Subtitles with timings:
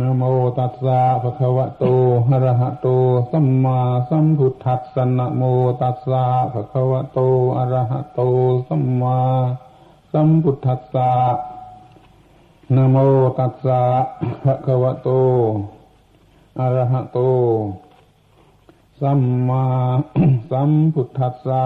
[0.00, 0.22] นะโม
[0.58, 1.84] ตัสสะภะคะวะโต
[2.30, 2.88] อะระหะโต
[3.30, 5.42] สัมมาสัมพุทธัสสะนะโม
[5.80, 7.18] ตัสสะภะคะวะโต
[7.56, 8.20] อะระหะโต
[8.68, 9.18] สัมมา
[10.12, 11.12] สัมพุทธัสสะ
[12.74, 12.96] นะโม
[13.38, 13.82] ตัสสะ
[14.44, 15.08] ภะคะวะโต
[16.60, 17.18] อะระหะโต
[19.00, 19.64] สัมมา
[20.50, 21.64] สัมพุทธัสสะ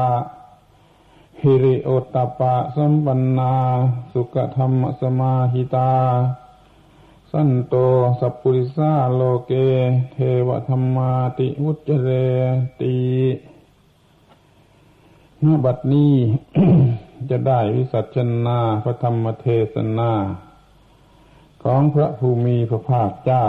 [1.40, 3.54] หิริโอตตปปะสัมปันนา
[4.12, 5.92] สุขธรรมสมาหิตา
[7.32, 7.74] สันโต
[8.20, 9.52] สัพพุริสาโลเก
[10.12, 12.10] เทวธรรมาติวุจเร
[12.80, 12.96] ติ
[15.40, 16.14] เมื่อบัดนี้
[17.30, 20.12] จะได้วิสัชนาพระธรรมเทศนา
[21.64, 23.46] ของพระภูมิพระภาคเจ้า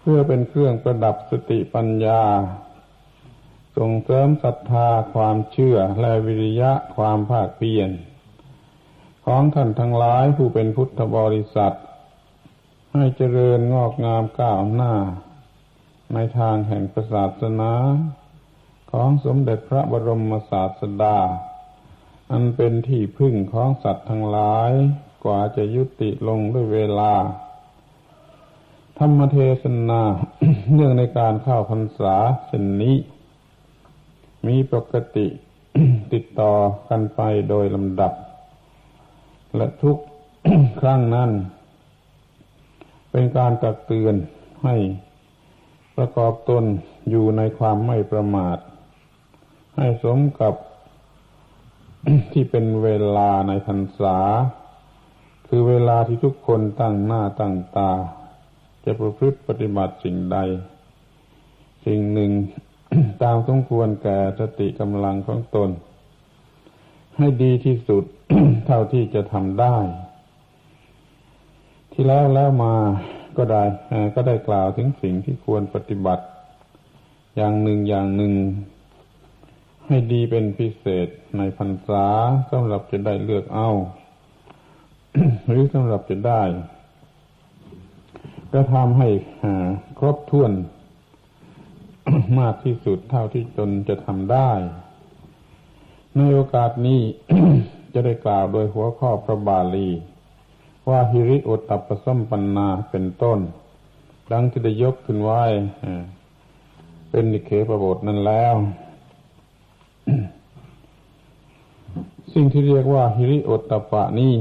[0.00, 2.22] เพื่อเป็นเครื่องประดับสติปัญญา
[3.76, 7.90] ส่งเสริมศรัทธาความเชื่อและวิริยะความภาคเพียร
[9.26, 11.76] ของท่านทั้งหลายผู้เป็นพุทธบริษัท
[12.98, 14.94] ให้เจริญงอกงามก้าวหน้า
[16.14, 17.72] ในทางแห่งศาสนา
[18.92, 21.18] ของสมเด็จพระบรมศาสดา
[22.30, 24.72] อันเป็นที่พึ่งของสัตว์ทั้งหลาย
[25.24, 27.12] กว่าจะยุติลงด้วยเวลา
[28.98, 30.02] ธรรมเทศนา
[30.72, 32.14] เนื่องในการเข้าพรรษา
[32.46, 32.96] เช่นนี้
[34.46, 35.26] มีปกติ
[36.12, 36.52] ติดต่อ
[36.88, 38.12] กันไปโดยลำดับ
[39.56, 39.96] และทุก
[40.80, 41.30] ครั้งนั้น
[43.10, 44.14] เป็นการตักเตือน
[44.64, 44.76] ให้
[45.96, 46.64] ประกอบตน
[47.10, 48.58] อยู่ในความไม่ประมาท
[49.76, 50.54] ให้สมกับ
[52.32, 54.18] ที่เป็นเวลาในพรรษา
[55.46, 57.90] คือเวลาที่ทุกคนตั้งหน้าตั้งตา
[58.84, 60.38] จะประพฤติปฏิบัติสิ่งใด
[61.86, 62.32] สิ่งหนึ่ง
[63.22, 65.70] ตามสมควรแก่สติกำลังของตน
[67.16, 68.04] ให้ดีที่สุด
[68.66, 69.76] เท่าที่จะทำได้
[72.00, 72.74] ที่แล้วแล้วมา
[73.36, 73.62] ก็ได้
[74.14, 76.24] ก็ได้กล่าวถึงสิ่งที่ควรปฏิบัติ
[77.36, 78.32] อย่างหนึ่งอย่างหนึ่ง
[79.86, 81.08] ให้ดีเป็นพิเศษ
[81.38, 82.06] ในพรรษา
[82.50, 83.68] สำหรับจะได้เลือกเอา
[85.48, 86.42] หรือสำหรับจะได้
[88.52, 89.08] ก็ทำให้
[89.98, 90.52] ครบถ้วน
[92.40, 94.50] มากที่สุดเท่าที่ตนจะทำได้
[96.16, 97.00] ในโอกาสนี้
[97.94, 99.90] จะได้กล่าวโดยหัวข้อพระบาลี
[100.88, 103.38] ว่าฮิริโอตัปสัมปันนาเป็นต้น
[104.32, 105.42] ดังที่ได้ยกขึ้นไว้
[107.10, 108.54] เป็นนิเคปบทนั้นแล้ว
[112.32, 114.34] สิ่งที่เรียกว่าฮิริโอตตปะนี่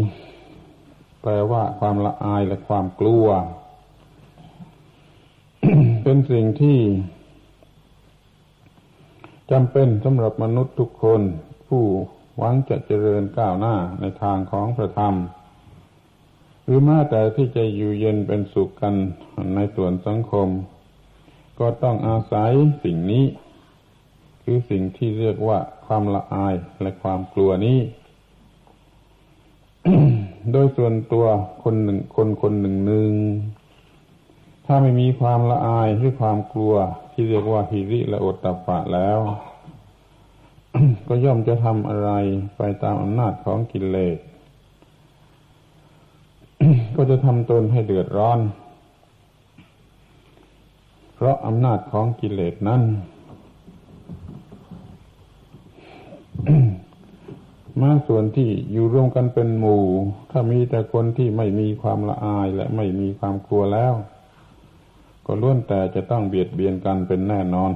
[1.22, 3.26] แปลว่าความละอายและความกลัว
[6.04, 6.80] เป็นสิ่งที่
[9.52, 11.22] จำเป็นสำหรับมนุษย์ทุกคน
[11.68, 11.84] ผู้
[12.38, 15.16] หวังจะเจริญก้าวหน้าในทางของพระธรรม
[16.70, 18.94] หรือแม้แต่ที่จะอยู่เย็นเป็นสุขกัน
[19.56, 20.48] ในส่วนสังคม
[21.60, 22.52] ก็ต้องอาศัย
[22.84, 23.26] สิ่งนี้
[24.44, 27.80] คือสิ่งที่เรียกว่าความละอายและความกลัวนี้
[30.52, 31.26] โดยส่วนตัว
[31.64, 33.14] คนหนึ่งคนคนหนึ่งหนึ่ง
[34.66, 36.74] ถ้าไม่มีความละอายหรือความกลัว
[37.12, 39.20] ที่เรียกว่าฮิริและอดตปะแล้ว
[41.08, 42.12] ก็ย่อมจะทำอะไร
[42.58, 44.18] ไปตามอำนาจของกิเลส
[46.96, 48.40] ก็จะทำตนให้เดือดร้อน
[51.16, 52.82] เพราะอำนาจของกิเลสนั้น
[57.82, 59.84] มาส่วนที่อยู่ร่วมกันเป็นหมู่
[60.32, 63.94] ถ้ามีแต่คนที่ไม่มีความละอายและไม่มีความกลัวแล้ว
[65.26, 67.72] ก็ล้วนแต่จะต้องเบียดเบียนกันเป็นแน่นอน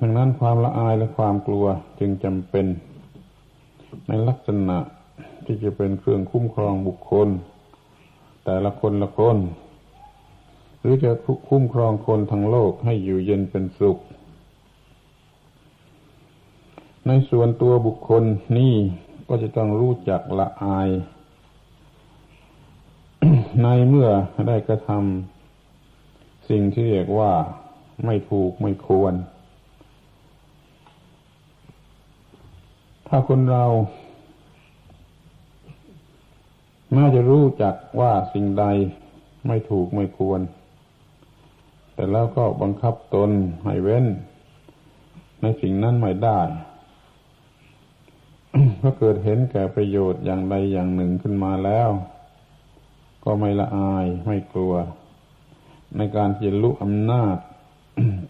[0.00, 1.66] ดังนั้นความละอายและความกลัว
[1.98, 2.66] จึงจำเป็น
[4.06, 4.78] ในลักษณะ
[5.46, 7.28] ที่จะเป็นเครื่องคุ้มครองบุคคล
[8.44, 9.38] แต่ละคนละคน
[10.80, 11.10] หรือจะ
[11.48, 13.98] คุ้มครองคนทั้งโลกให้อยู่เย็นเป็นสุข
[17.06, 18.24] ในส่วนตัวบุคคล
[18.58, 18.74] นี่
[19.28, 20.90] ก็จะต้องรู้จักละอาย
[23.62, 24.08] ในเมื่อ
[24.48, 27.32] ได้กระทำสิ่งที่เรียกว่า
[28.04, 29.14] ไม่ถูกไม่ควร
[33.08, 33.64] ถ้าคนเรา
[36.98, 38.64] น่าจะรู้จักว่าสิ่งใด
[39.46, 40.40] ไม่ถูกไม่ควร
[41.94, 43.30] แต่แล้วก็บังคับตน
[43.64, 44.06] ให้เว้น
[45.42, 46.40] ในสิ่งนั้นไม่ได้
[48.82, 51.88] ก็เกิดเห็นแก่ประโยชน์อย่างใดอย่างหนึ่งขึ้นมาแล้ว
[53.24, 54.74] ก็ไม่ละอายไม่กลัว
[55.96, 57.36] ในการที่ลุอำนาจ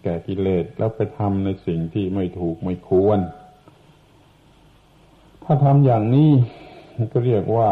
[0.03, 3.19] แก่กิเลสแล้วไปทำในสิ่งที่ไม่ถูกไม่ควร
[5.43, 6.31] ถ้าทำอย่างนี้
[7.13, 7.69] ก็เรียกว่า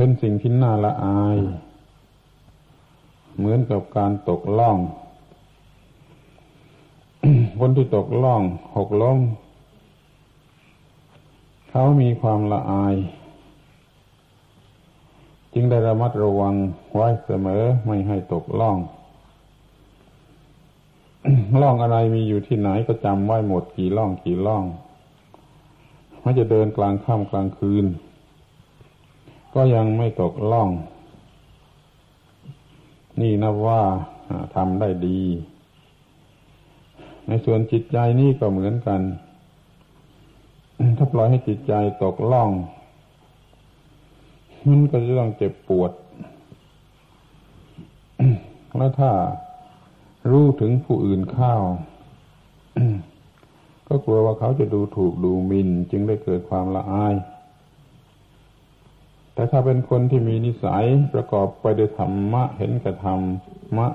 [0.00, 1.38] เป็นสิ่งที่น่าละอาย
[3.36, 4.76] เหมือนกับการตกล่อง
[7.58, 8.42] คนที่ตกล่อง
[8.76, 9.18] หกล้ม
[11.70, 12.94] เขามีความละอาย
[15.54, 16.54] จึงได้ระมัดระวัง
[16.94, 18.76] ไว้เสมอไม่ให้ตกล่อง
[21.60, 24.64] ล่องอะไรมีอยู่ที่ไหนก็จำไว้หมดกี่ล่องกี่ล่อง
[26.24, 27.86] มันจะเดินกลางค่ำกลางคืน
[29.54, 30.70] ก็ยังไม่ตกล่อง
[33.20, 33.82] นี่นับว่า
[34.54, 35.20] ทำได้ดี
[37.26, 39.00] ในส่วนจิตใจนี่ก็เหมือนกัน
[40.96, 41.72] ถ้าปล่อยให้จิตใจ
[42.04, 42.50] ตกล่อง
[44.68, 45.92] มันก็จะต้องเจ็บปวด
[48.76, 49.10] แล้วถ้า
[50.30, 51.54] รู้ถึงผู้อื่นเข้า
[53.88, 57.14] ก็กลัวว่าเขาจะดูถูกดูหมิน่นจึงได้เกิดความละอาย
[59.38, 63.88] แต่ถ้าเป็นคนที่มีนิสัยประกอบไปด้วยธรรมะ เห็นกระทำมะ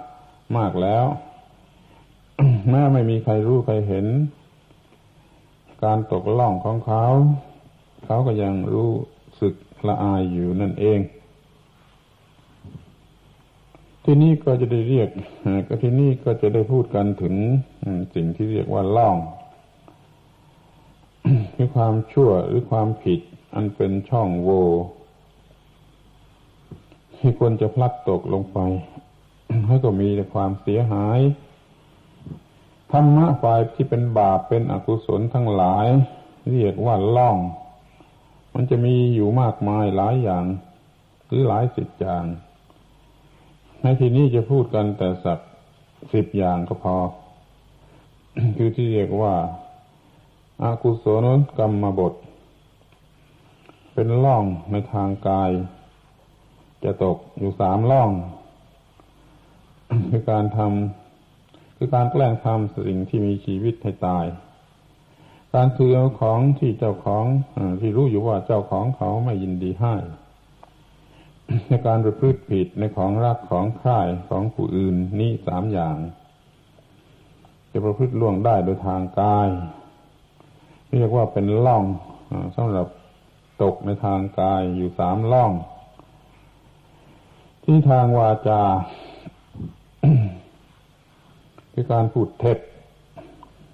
[0.57, 1.05] มากแล้ว
[2.69, 4.05] แม้ไม่มีใครรู้ใครเห็น
[5.83, 7.05] การตกล่องของเขา
[8.05, 8.91] เขาก็ยังรู้
[9.41, 9.53] สึก
[9.87, 10.99] ละอายอยู่นั่นเอง
[14.03, 15.09] ที่นี่ก็จะได้เรียก
[15.67, 17.35] ก็ที่นี่ก็จะได้พูดกันถึง
[18.15, 19.17] สิ่งที่เรียกว่าล่อง
[21.55, 23.19] คือความชั่วหรือความผิด
[23.55, 24.67] อันเป็นช่องโหว่
[27.25, 28.59] ที่ควรจะพลัดตกลงไป
[29.67, 31.19] ให้ก็มีแต่ความเสียหาย
[32.91, 35.87] ธรรมะฝ่ายที่เป็นบาปเป็นอกุศลทั้งหลาย
[36.51, 37.37] เรียกว่าล่อง
[38.53, 40.45] มันจะมีอยู่มากมายหลายอย่าง
[41.27, 42.23] หรือหลายสิบอย่าง
[43.81, 45.39] ในที่นี้จะพูดกันแต่สัก
[46.13, 46.97] สิบอย่างก็พอ
[48.57, 49.33] คือที่เรียกว่า
[50.63, 51.25] อากุศล
[51.57, 52.13] กรรมบท
[53.93, 55.51] เป็นล่องในทางกาย
[56.83, 58.11] จะตกอยู่สามล่อง
[60.09, 64.25] คือการทำคือการแกล้งทำสิ่งที่มีชีวิตให้ตาย
[65.53, 67.25] การถือเอาของที่เจ้าของ
[67.55, 69.95] อที่รู้อยู่ว่าเจ้าของเขาไม่ยินดีให้
[71.67, 75.97] ในการประพฤติผิดในของรักของค่ายของผู้อื่นนี่สามอย่าง
[77.71, 79.49] จะประพฤติล่วงได้โดยทางกาย
[80.93, 81.83] เรียกว่าเป็นล่อง
[82.55, 82.87] สำหรับ
[83.63, 85.51] ตกในทางกายอยู่สามล่อง
[87.67, 88.61] ที่ทางวาจา
[91.71, 92.57] คือการพูดเท็จ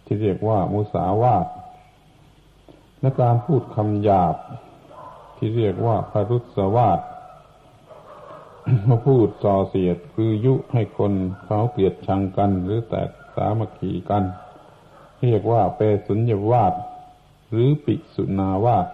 [0.06, 1.46] ที่เรียกว่ามุสาวาท
[3.02, 4.36] และการพูดคำหยาบ
[5.38, 7.00] ที่เรียกว่าพรุษวาท
[8.88, 11.14] มาพูดส่อเสียดคือยุให้คน
[11.46, 14.24] เขาเกลียดชังกันหรือแตกสามัคคีกัน
[15.22, 16.74] เรียกว่าเปสุญญวาท
[17.50, 18.88] หรือปิสุนาวาท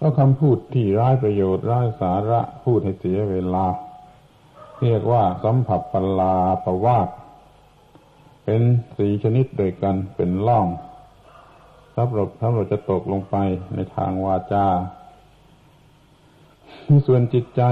[0.00, 3.66] ก็คำพูดที่ร้ายประโยชน์ร้ายสาระพูดให้เสียเวลา
[4.82, 7.08] เรียกว่าสัมผัสปลาประวาด
[8.44, 8.62] เป็น
[8.98, 10.66] สีชนิดโดยกันเป็นล่อง
[11.96, 13.36] สำหรับถ้าเราจะตกลงไป
[13.74, 14.66] ในทางวาจา
[17.06, 17.62] ส่วนจิตใจ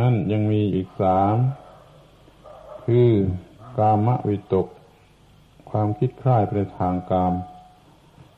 [0.00, 1.36] นั่นยังมีอีกสาม
[2.86, 3.10] คือ
[3.78, 4.66] กามวิตก
[5.70, 7.32] ความคิดคล้ายไปในทางกาม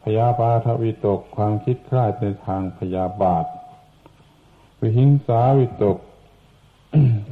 [0.03, 3.45] พยาบาทวิตกความคิดคล้ายไปในทางพยาบาท
[4.81, 5.99] วิหิงสาวิตก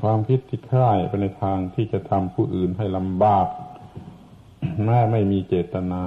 [0.03, 3.47] ความคิดที่คล้ายไปในทางที่จะทำผู้อื่นให้ลำบาก
[4.85, 6.01] แม้ไม่มีเจตนา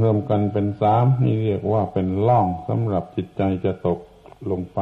[0.00, 3.98] รวมกันเป็นสามนี่เรียกว่าเป็นล่องสำหรับจิตใจจะตก
[4.50, 4.80] ลงไป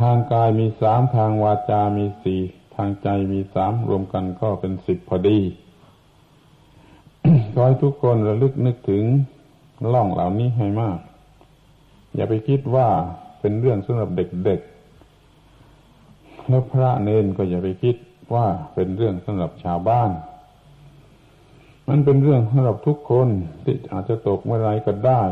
[0.00, 2.40] ทางกายมีสามทางวาจา มีสี่
[2.76, 5.38] ทางใจมีสามรวมกันก็เป็นสิบพอดี
[7.54, 9.04] ขอให้ทุกคนระลึกนึกถึง
[9.92, 10.98] ล่องเหล่านี้ให้มาก
[12.14, 12.88] อย่าไปคิดว่า
[13.40, 17.96] เป็นเรื่องสำหรับเด็กๆ แล้วพระเนนก็อย่าไปคิด
[18.34, 20.10] ว่าเป็นเรื่องสำหรับชาวบ้าน
[21.88, 23.28] มันเป็นเรื่องสำหรับทุกคน
[23.64, 25.22] ที่อาจจะตกเมื่อไรก็ได้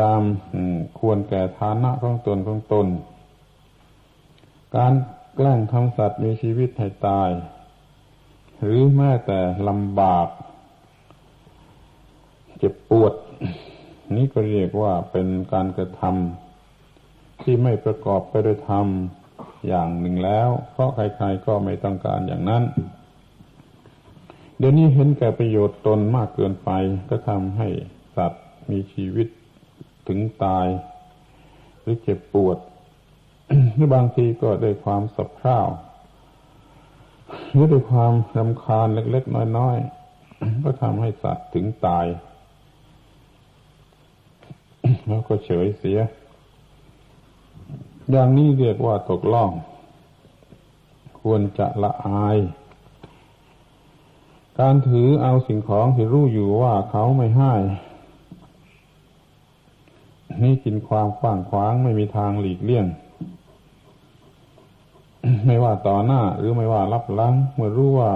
[0.00, 0.20] ตาม
[0.98, 2.86] ควรแก่ฐานะของตนของตน
[4.76, 4.92] การ
[5.36, 7.30] แกล้งทำสัตว์มีชีวิตให้ตาย
[8.62, 10.28] หรือแม้แต่ลำบาก
[12.58, 13.12] เจ็บปวด
[14.16, 18.86] นี้ก็เรียกว่าเป็นการกระทำที่ไม่ประกอบไปด้วยธรรม
[19.68, 22.62] อย่างหนึ่งแล้ว เพราะใครๆก็ไม่ต้องการอย่างนั้น
[24.58, 26.70] เดี๋ยวนี้เห็นแก่ประโยชน์ตนมากเกินไป
[27.10, 27.68] ก็ทำให้
[28.16, 29.28] สัตว์มีชีวิต
[30.08, 30.66] ถึงตาย
[31.80, 32.58] หรือเจ็บปวด
[33.74, 35.58] หรือบางทีก็ด้วยความสับเพร่า
[37.52, 42.06] หรือด้วยความรำคาญเล็กๆน้อยๆก็ทำให้สัตว์ถึงตาย
[45.08, 45.98] แล้วก็เฉยเสีย
[48.10, 49.50] อย่างนี้เรียกว่าตกล่อง
[51.20, 52.38] ควรจะละอาย
[54.60, 57.54] การถือเอาสิ่งของที่รู้อยู่ว่าเขาไม่ให้
[60.42, 62.86] นี่กินความขว้างขวางไม่มีทางหลีกเลี่ยง
[65.46, 68.12] ไม่ว่าต่อหน้าหรือไม่ว่ารับหลัง เมื่อรู้ว่า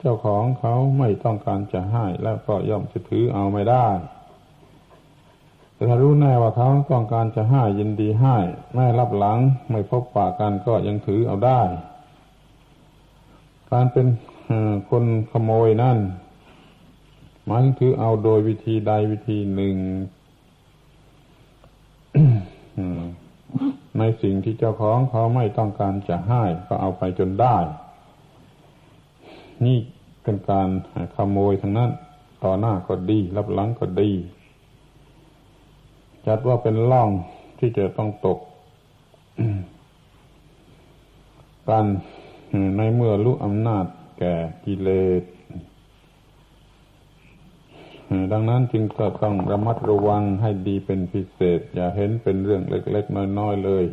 [0.00, 3.86] เจ้าของเขาไม่ต้องการจะให้แล้วก็ย่อมจะถือเอาไม่ได้
[5.74, 8.36] แต่ถ้ารู้แน่ว่าเขาต้องการจะให้ยินดีให้
[8.74, 9.38] ไม่รับหลัง
[9.70, 11.62] ไม่พบปากกันก็ยังถือเอาได้
[13.70, 14.06] การเป็น
[14.90, 15.98] คนขโมยนั่น
[17.46, 19.76] หมายถึงถือเอาโดยวิธีใดวิธีหนึ่ง
[23.98, 27.56] ในสิ่งที่เจ้าของเขาไม่ต้องการจะให้ก็เอาไปจนได้
[29.64, 29.78] นี่
[30.22, 30.68] เป็นการ
[31.16, 31.90] ขโมยทั้งนั้น
[32.44, 34.10] ต่อหน้าก็ดีรับหลังก็ดี
[36.26, 37.10] จัดว่าเป็นล่อง
[37.58, 38.38] ที่จะต้องตก
[41.68, 41.86] กัน
[42.76, 43.84] ในเมื่อรู้อำนาจ
[44.18, 44.34] แก่
[44.64, 44.88] กิเล
[45.20, 45.22] ส
[48.32, 53.84] ดังนั้นจึงก็ต้องระมัดระวังให้ดีเป็นพิเศษ อย่าเห็นเป็นเรื่องเล็ก ๆ น้อย ๆ เลย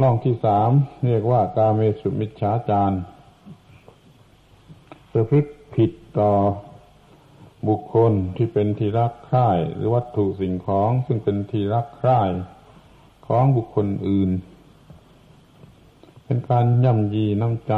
[0.00, 0.70] ล่องที่สาม
[1.06, 2.98] เรียกว่ากาเมสุมิชฌาจาร
[5.12, 6.32] ประพฤติผิดต่อ
[7.68, 12.20] บุคคลที่เป็นที่รักใคร่หรือวัตถุสิ่งของซึ่งเป็นที่รักใคร่
[13.26, 14.30] ของบุคคลอื่น
[16.24, 17.74] เป็นการย่ำยีน้ำใจ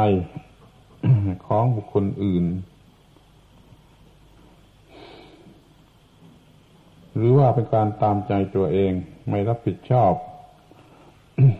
[1.47, 2.45] ของบุคคลอื่น
[7.15, 8.91] หรือว่าเป็นการตามใจตัวเอง
[9.29, 10.13] ไม่รับผิดชอบ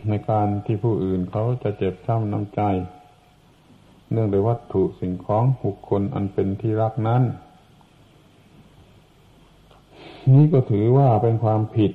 [0.10, 2.62] ในการที่ผู้อื่นเขาจะเจ็บช้ำน้ำใจ
[4.12, 7.24] เนื่องด้วยวัตถุสิ่งของบุคคลอันเป็นที่รักนั้น
[10.34, 11.92] นี้ก็ถือว่าเป็นความผิด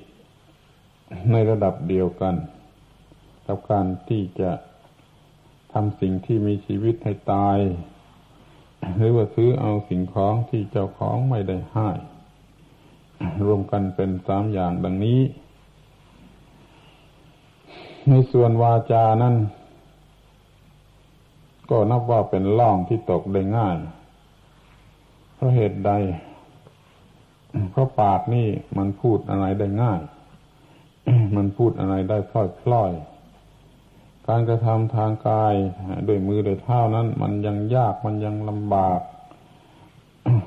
[1.33, 2.35] ในระดับเดียวกัน
[3.47, 7.59] กับการที่จะำสิ่งที่มีชีวิตให้ตาย
[8.97, 11.91] หรือว่าซื้อเอาสิ่งของที่เจ้าของไม่ได้ให้
[13.45, 15.21] รวมกันเป็นสามอย่างดังนี้
[18.09, 19.37] ในส่วนวาจานั้น
[21.71, 23.77] ก็นับว่าเป็นล่องที่ตกได้ง่าย
[25.35, 25.93] เพราะเหตุใด
[27.71, 30.01] เพราะปากนี่มันพูดอะไรได้ง่าย
[31.37, 32.33] มันพูดอะไรได้พ
[32.73, 33.16] ล่อยๆ
[34.29, 35.55] การกระทำทางกาย
[36.09, 39.01] ด้วยมือด้วยเท้านั้น มันยังยากมันยังลำบาก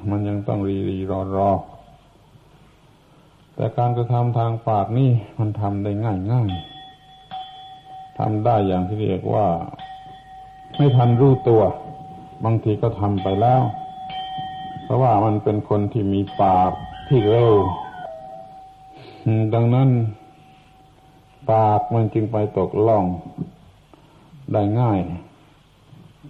[0.10, 1.52] มันยังต้องรีรีรอรอ
[3.56, 5.10] แต่การกระทำทางปากนี่
[5.40, 6.50] มันทำได้ง่ายง่าย
[8.20, 9.48] ทำได้อย่างที่เรียกว่า
[10.78, 11.64] ไม่ทันรู้ตัว
[12.44, 13.62] บางทีก็ทำไปแล้ว
[14.84, 16.72] เพราะว่ามันเป็นคนที่มีปาก
[17.08, 17.54] ที่เร็ว
[19.54, 19.90] ดังนั้น
[21.52, 23.06] ปากมันจึงไปตกล่อง
[24.54, 25.00] ได้ง่าย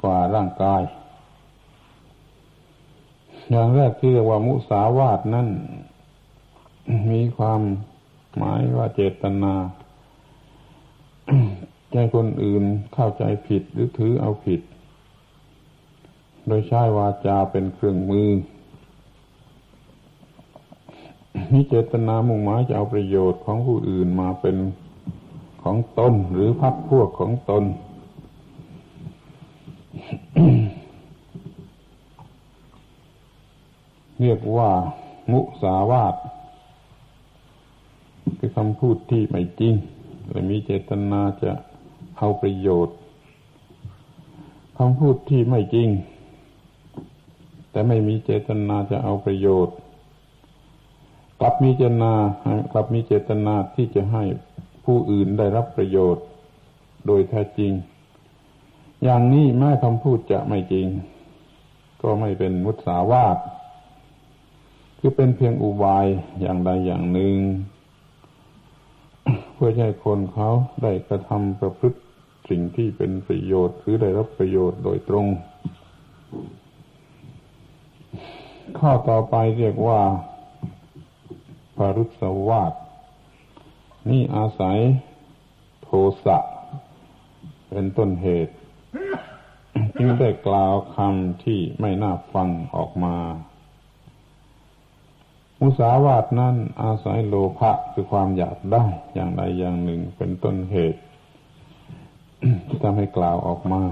[0.03, 0.81] กว่าร่างกาย
[3.49, 5.47] อย่างแรกที่เรียกว่ามุสาวาทนั่น
[7.11, 7.61] มีความ
[8.37, 9.53] หมายว่าเจตนา
[11.91, 14.61] ใจคนอื่นเข้าใจผิดหรือถือเอาผิด
[16.47, 18.29] โดยใช้วาจาเป็นเครื่องมือ
[21.51, 24.55] มีเจตนามุ่งหมายจะเอาประโยชน์ของผู้อื่นมาเป็น
[25.63, 27.63] ของตนหรือพักพวกของตน
[34.21, 34.71] เรียกว่า
[35.31, 36.15] มุสาวาท
[38.37, 39.73] คือคำพูดที่ไม่จริง
[40.29, 41.51] และมีเจตนาจะ
[42.17, 42.95] เอาประโยชน์
[44.77, 45.89] คำพูดที่ไม่จริง
[47.71, 49.75] แต่ไม่มีเจตนาจะเอาประโยชน์
[51.39, 52.13] กลับมีเจตนา
[52.71, 54.23] กลับมีเจตนาที่จะให้
[54.85, 56.25] ผู้อื่นได้รับประโยชน์
[57.05, 57.71] โดยแท้จริง
[59.03, 60.87] อย่างนี้แม้คำพูดจะไม่จริง
[62.01, 63.37] ก็ไม่เป็นมุสาวาท
[64.99, 66.05] คือเป็นเพียงอุบาย
[66.41, 67.35] อย่างใดอย่างหนึ่ง
[69.53, 70.49] เพื่อให้คนเขา
[70.83, 71.99] ได้กระทำประพฤติ
[72.49, 75.27] สิ่งที่เป็นประโยชน์หรือได้รับประโยชน์โดยตรง
[78.79, 79.99] ข้อต่อไปเรียกว่า
[81.77, 82.73] ปารุสวาท
[84.09, 84.77] นี่อาศัย
[85.83, 85.89] โท
[86.25, 86.37] สะ
[87.69, 88.53] เป็นต้นเหตุ
[89.97, 93.15] จึงได้กล่าวคำที่ไม่น่าฟังออกมา
[95.59, 101.01] มุสาวาทนั้นอาศัยโลภะคือความอยากได้อย่างใดอย่างหนึ่งเป็นต้นเหตุ
[102.67, 103.83] ที่ทำให้กล่าวออกมา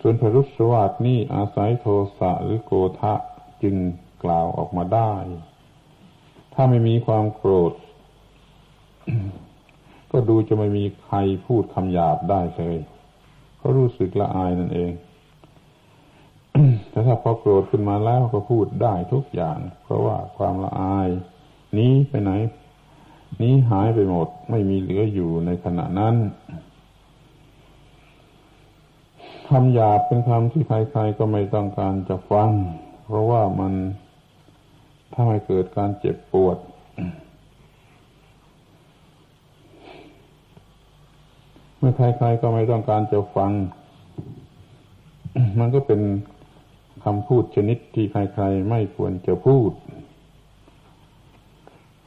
[0.00, 1.86] ส่วนพรุษวาทนี่อาศัยโท
[2.18, 3.14] สะหรือโกทะ
[3.62, 3.76] จึง
[4.24, 5.12] กล่าวออกมาได้
[6.54, 7.72] ถ้าไม่มีความโกรธ
[10.10, 11.16] ก็ดูจะไม่มีใคร
[11.46, 12.76] พูดคำหยาบได้เลย
[13.66, 14.92] เขารู้สึกละอายนั่นเอง
[16.90, 21.08] แต่ถ้าพอโกรธขึ้นมาแล้วก็พูดได้ทุกอย่าง เพราะว่าความละอาย
[21.78, 22.32] นี้ไปไหน
[23.42, 26.14] นี้หายไปหมดไม่มีเหลืออยู่ในขณะนั้น
[29.48, 32.50] คำหยาบเป็นคำที่ใครๆก็ไม่ต้องการจะฟัง
[33.06, 33.72] เพราะว่ามัน
[35.12, 36.56] ถ้าไม่เกิดการเจ็บปวด
[41.78, 43.52] เมื่อใครๆก็ไม่ต้องการจะฟัง
[45.58, 46.00] มันก็เป็น
[47.04, 49.70] คำพูดชนิดที่ใครๆไม่ควรจะพูด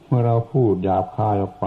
[0.06, 1.66] เมื่อเราพูดหยาบคายออกไป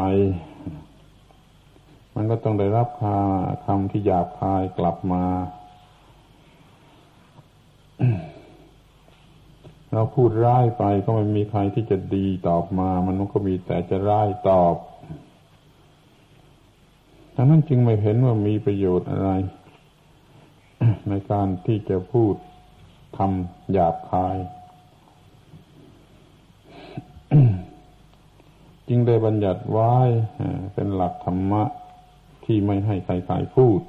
[2.15, 3.17] มันก็ต้องได้รับคา
[3.65, 5.25] คำที่หยาบคายกลับมา
[9.93, 14.75] เราพูดร้ายไปก็ไม่มีใครที่จะดีตอบมา มันก็มีแต่จะร้ายตอบ
[17.35, 19.31] ดังนั้นจึงไม่เห็นว่ามีประโยชน์อะไร
[21.09, 22.35] ในการที่จะพูด
[23.17, 24.37] ทำหยาบคาย
[28.87, 29.93] จึงได้บัญญัติไว้
[30.73, 31.63] เป็นหลักธรรมะ
[32.45, 33.81] ที่ไม่ให้ใครๆพูด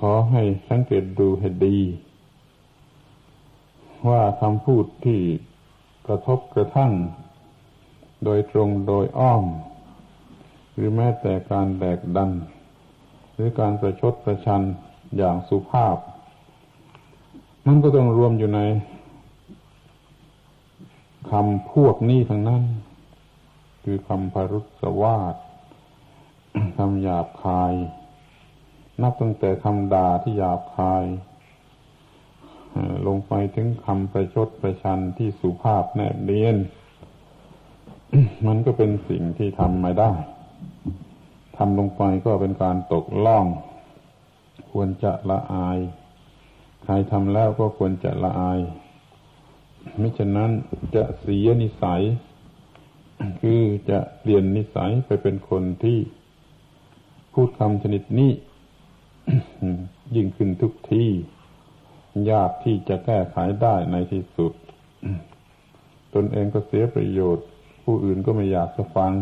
[0.00, 1.78] ขอให้สังเกตดูให้ดี
[4.08, 5.20] ว่าคำพูดที่
[6.06, 6.92] กระทบกระทั่ง
[8.24, 9.44] โดยตรงโดยอ้อม
[10.74, 12.30] หรือแม้แต่การแดกดัน
[13.34, 14.62] หรือการประชดประชัน
[15.16, 15.96] อย่างสุภาพ
[17.66, 18.60] มันก็ต้องรวมอยู่ใน
[21.30, 22.62] คำพวกนี้ทั้งนั้น
[23.82, 25.34] คือคำพารุสวาท
[26.76, 27.72] คำหยาบคาย
[29.02, 31.04] นับตั้งแต่คำด่าที่หยาบคาย
[33.06, 36.56] ลงไปถึงคำประชดประชันที่สุภาพแนบเนียน
[38.46, 40.12] มันก็เป็นสิ่งที่ทำไม่ได้
[41.56, 43.46] ทำลงไปก็เป็นการตกล่อง
[44.72, 45.78] ควรจะละอาย
[46.82, 48.58] ใครทำแล้วก็ควรจะละอาย
[50.00, 50.50] มิฉะนั้น
[50.94, 52.02] จะเสียนิสัย
[53.40, 53.60] คือ
[53.90, 55.98] จะเปลี่ยนนิสัยไปเป็นคนที่
[57.32, 58.30] พูดคำชนิดนี้
[60.14, 61.10] ยิ่งขึ้นทุกที่
[62.30, 64.52] ยากที่จะแก้ไขได้ในที่สุด
[66.14, 67.46] ตนเองก็เสียประโยชน์
[67.84, 69.12] ผู้อื่นก็ไม่อยากจะฟัง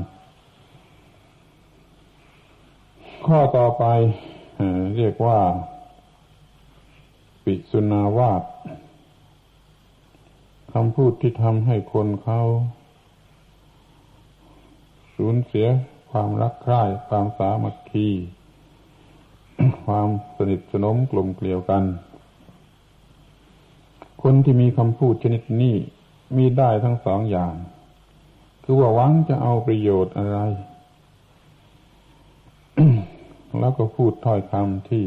[3.35, 3.85] ข้อต่อไป
[4.97, 5.39] เรียกว่า
[7.45, 8.43] ปิสุนาวาต
[10.73, 12.41] คำพูดที่ทำให้คนเขา
[15.17, 15.67] สูญเสีย
[16.11, 18.09] ความรักใคร่ความสามัคคี
[19.85, 21.85] ความสนิทสนมกลมเกลียวกัน
[24.23, 25.75] คนที่มีคำพูดชนิดนี้
[26.37, 27.55] มีได้ทั้งสองอย่าง
[28.65, 30.41] คือว่าหวังจะเอาประโยชน์อะไร
[33.59, 35.05] แล้วก็พูดถ้อยคำที่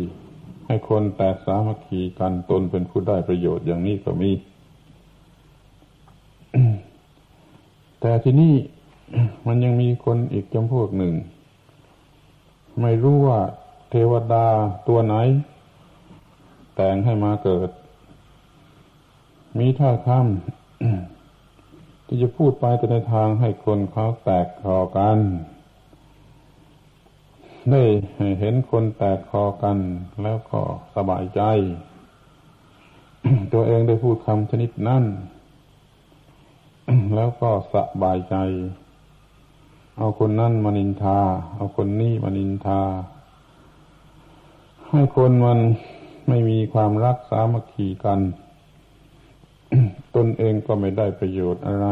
[0.67, 4.31] ให้คนแตกสามัคคีกันตนเป็นผู้ได้ประโยชน์อย่างนี้ก็มี
[8.01, 8.55] แต่ที่นี่
[9.47, 11.13] มันยังมีคนอีกจำพวกหนึ่ง
[12.81, 13.39] ไม่รู้ว่า
[13.89, 14.47] เทวดา
[14.87, 15.15] ตัวไหน
[16.75, 17.69] แต่งให้มาเกิด
[19.59, 25.17] มีท่าคำที่จะพูดไปแต่ในทางให้คนเขาแตกคอกัน
[27.71, 27.83] ได้
[28.39, 29.77] เห็นคนแตกคอกัน
[30.23, 30.59] แล้วก็
[30.95, 31.41] สบายใจ
[33.53, 35.03] ตัวเองได้พูดคำชนิดนั้น
[37.15, 38.35] แล้วก็สบายใจ
[39.97, 41.19] เอาคนนั้นมานินทา
[41.55, 42.81] เอาคนนี้มานินทา
[44.89, 45.59] ให้คนมัน
[46.27, 48.19] ไม่มีความรักสามัคคีกัน
[50.15, 51.87] ตนเองก็ไม่ได้ประโยชน์อะไร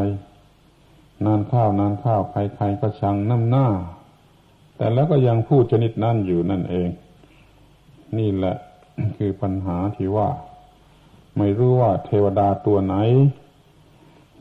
[1.25, 3.67] นานข้าวนานข้าวใครๆก็ชังน้ำหน้า
[4.81, 6.89] แต่แล้วก็ยังพูดชนิดนั่นอยู่นั่นเอง
[8.17, 8.55] นี่แหละ
[9.17, 10.29] คือปัญหาที่ว่า
[11.37, 12.95] ไม่รู้ว่าเทวดาตัวไหน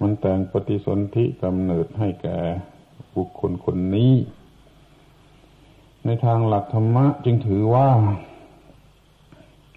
[0.01, 2.39] มันแต่งปฏิสนธิกำเนิดให้แก่
[3.15, 4.13] บุคคลคนนี้
[6.05, 7.89] ในทางหลักธรรมะจึงถือว่า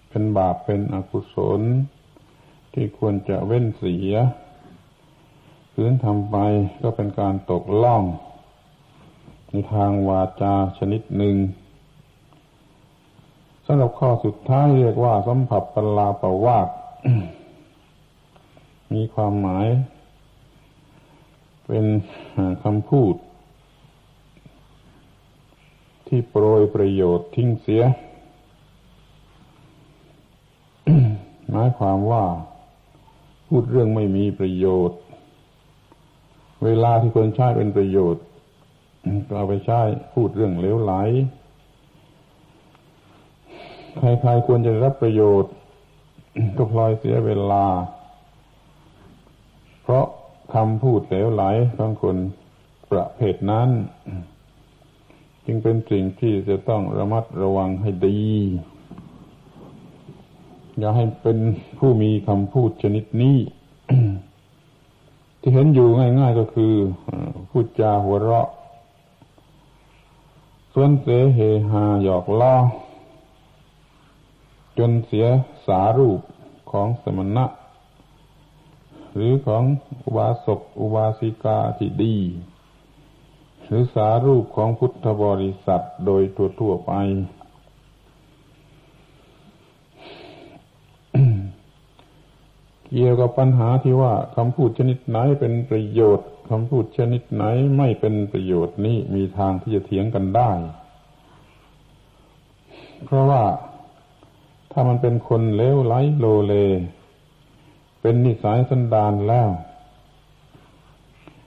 [0.08, 1.60] เป็นบาปเป็นอกุศล
[2.72, 4.14] ที่ควรจะเว้นเสีย
[5.74, 6.36] พื้นทำไป
[6.82, 8.04] ก็เป็นการตกล่อง
[9.72, 11.36] ทางวาจาชนิดหนึ่ง
[13.66, 16.68] สำหรับข้อสุดท้ายเรียกว่าสัมผัสปลาปวาด
[18.94, 19.66] มีความหมาย
[21.66, 21.86] เป็น
[22.62, 23.14] คำพูด
[26.06, 27.82] ที่โปรยประโยชน์ทิ้งเสีย
[31.50, 32.24] หมายความว่า
[33.46, 34.98] พูดเรื่องไม่มีประโยชน์
[36.64, 38.24] เวลาที่ควรใช้เป็นประโยชน์
[39.26, 39.80] ก็เอาไปใช้
[40.14, 40.92] พูดเรื่องเลวไหล
[43.98, 45.52] ใครๆควรจะรับประโยชน์
[46.56, 47.66] ก็พลอยเสียเวลา
[49.82, 50.06] เพราะ
[50.54, 51.44] คำพูดเลวไหล
[51.76, 52.16] ของคน
[52.90, 53.68] ประเภทนั้น
[55.46, 58.20] จึงเป็นสิ่งที่จะต้องระมัดระวังให้ดี
[60.78, 61.38] อย่าให้เป็น
[61.78, 63.36] ผู้มีคำพูดชนิดนี้
[65.40, 66.72] ที่เห็นอยู่ง่าย ๆ ก็คือ
[67.50, 68.48] พูดจาหัวเราะ
[70.76, 71.38] ส่วนเสเฮ
[71.70, 72.56] ฮาหยอกล้อ
[74.78, 75.26] จนเสีย
[75.66, 76.20] สารูป
[76.70, 77.44] ของสมณะ
[79.14, 79.62] หรือของ
[80.04, 82.16] อุบาสกอุบาสิกาที่ดี
[83.66, 86.22] หรือสารูปของพุทธบริษัทโดย
[86.60, 86.92] ทั่วๆไป
[92.90, 97.44] เกี่ยวกับปัญหาที่ว่าคำพูดชนิดไหนเป็นประโยชน์ คำพูดชนิดไหน
[97.78, 100.50] ไม่เป็นประโยชน์นี้มีทางที่จะเถียงกันได้
[103.04, 103.42] เพราะว่า
[104.72, 106.54] ถ้ามันเป็นคนเลวไหลโลเล
[108.00, 109.48] เป็นนิสัยสันดานแล้ว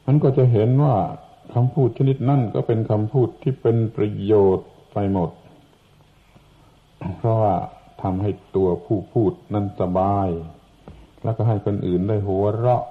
[0.06, 0.96] มันก็จะเห็นว่า
[1.54, 5.30] คำพูดชนิดนั้นก็เป็นคำพูดที่เป็นประโยชน์ไปหมด
[7.18, 7.56] เพราะว่า
[8.02, 10.30] ทำให้ตัวผู้พูดนั้นสบาย
[11.24, 12.84] แล้วก็ให้คนอื่นได้หัวเราะ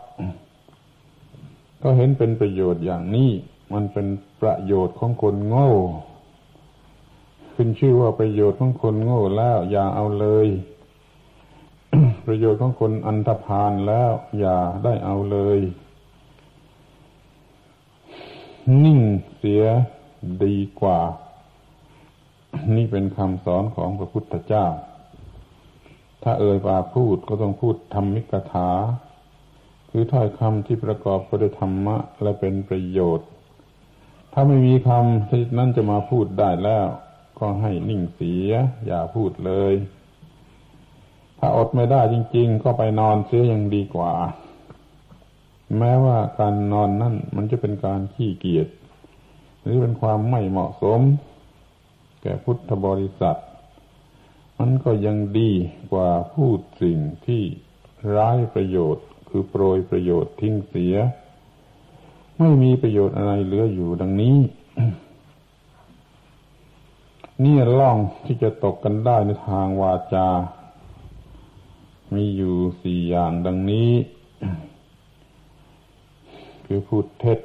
[1.82, 3.30] ก็เห็นเป็นประโยชน์อย่างนี้
[3.72, 4.06] มันเป็น
[4.40, 5.70] ประโยชน์ของคนโง่
[7.54, 10.48] ขึ้นชื่อว่าประโยชน์ของคนโง่แล้ว อย่าเอาเลย
[12.26, 15.58] ประโยชน์ของคนอันธพาลแล้ว อย่าได้เอาเลย
[18.84, 19.00] นิ่ง
[19.36, 19.64] เสีย
[20.44, 21.00] ดีกว่า
[22.76, 24.66] นี่เป็นคำสอนของพระพุทธเจ้า
[26.22, 28.70] ถ้าเอ่ยปากพูดก็ต้องพูดธรรมิกถา
[29.98, 33.28] คือถ้อยคำที่ประกอบไปด้วยธรรมะและเป็นประโยชน์
[34.32, 36.86] ถ้าไม่มีคำที่นั้นจะมาพูดได้แล้ว
[37.38, 38.52] ก็ให้นิ่งเสีย
[38.86, 39.74] อย่าพูดเลย
[41.38, 44.12] ถ้าอดไม่ได้จริง ๆ ก็ไปนอนเสียยังดีกว่า
[45.78, 48.68] แม้ว่าการนอนนั่นมันจะเป็นการขี้เกียจ
[49.62, 51.00] หรือเป็นความไม่เหมาะสม
[52.22, 53.40] แก่พุทธบริษัท
[54.58, 55.50] มันก็ยังดี
[55.92, 57.42] กว่าพูดสิ่งที่
[58.14, 60.94] ร้ายประโยชน์ คือโปรยประโยชน์ทิ้งเสีย
[62.38, 64.36] ไม่มีประโยชน์อะไรเหลืออยู่ดังนี้
[67.44, 70.28] นี่ล่องที่จะตกกันได้ในทางวาจา
[72.14, 73.90] มีอยู่สี่อย่างดังนี้
[76.64, 77.40] คือพูดเท็จ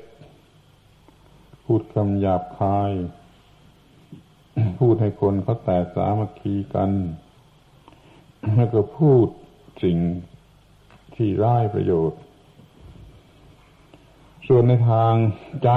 [1.64, 2.92] พูดคำหยาบคาย
[4.80, 6.92] พูดให้คนเขาแตกสามัคคีกัน
[8.56, 9.28] แล้วก็พูด
[9.84, 9.98] สิ่ง
[11.16, 12.20] ที่ร้ประโยชน์
[14.48, 15.14] ส่วนในทาง
[15.64, 15.70] ใจ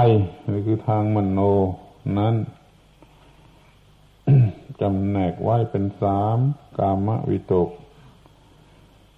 [0.45, 1.39] หรือคือทางมโน
[2.17, 2.35] นั้น
[4.81, 6.37] จำแนกไว้เป็นสาม
[6.77, 7.69] กามวิตก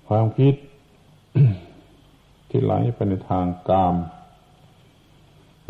[0.08, 0.56] ความคิด
[2.50, 3.96] ที่ไหลไปในทางกาม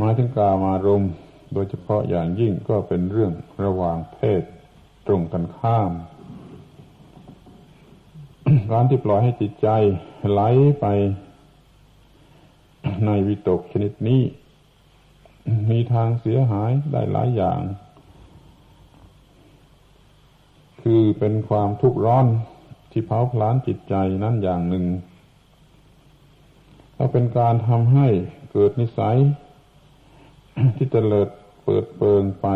[0.01, 1.05] มาถึงกามารม
[1.53, 3.31] โดยเฉพาะอย่างยิ่งก็เป็นเรื่อง
[3.63, 4.43] ระหว่างเพศ
[5.07, 5.91] ตรงกันข้าม
[8.71, 9.67] การที่ปล่อยให้จิตใจ
[10.31, 10.41] ไหล
[10.81, 10.85] ไป
[13.05, 14.21] ในวิตกชนิดนี้
[15.69, 17.59] มีทางเสียหายได้หลายอย่าง
[20.81, 22.25] คือเป็นความทุกข์ร้อน
[22.91, 24.85] ที่เผาผลาญจิตใจนั้นอย่างหนึ่ง
[26.95, 28.07] แล้วเป็นการทำให้
[28.51, 29.17] เกิดนิสัย
[30.75, 31.27] ที่เตลิด
[31.63, 32.47] เปิดเปิงไป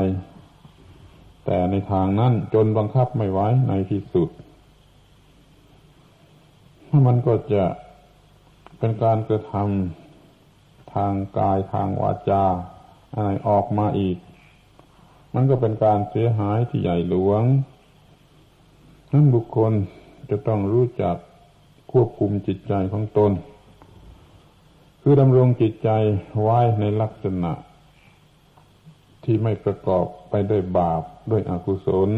[1.46, 4.30] แต่ในทางนั้นจนบังคับไม่ไว้ในที่สุด
[7.08, 7.64] มันก็จะ
[8.80, 12.44] เป็นการกระทำทางกายทางวาจา
[13.16, 14.18] อะไรออกมาอีก
[15.34, 17.44] มันก็เป็นการเสียหายที่ใหญ่หลวง
[19.12, 19.74] นั้นบุคคล
[20.30, 21.16] จะต้องรู้จัก
[21.92, 23.32] ควบคุมจิตใจของตน
[25.02, 25.90] คือดำรงจิตใจ
[26.42, 27.52] ไว้ในลักษณะ
[29.24, 31.02] ที่ไม่ประกอบไปด้วยบาป
[31.32, 32.10] ด้วยอกุศล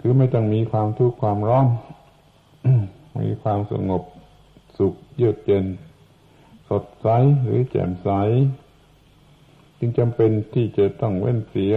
[0.00, 1.66] คือไม่ต้องมีความทุกข์ความร้อน
[3.20, 4.02] มีความสงบ
[4.78, 5.66] สุขเยือกเย็น
[6.68, 7.08] สดใส
[7.42, 8.08] หรือแจ่มใส
[9.78, 11.74] จึงจำเป็นที่จะต้องเว้นเสีย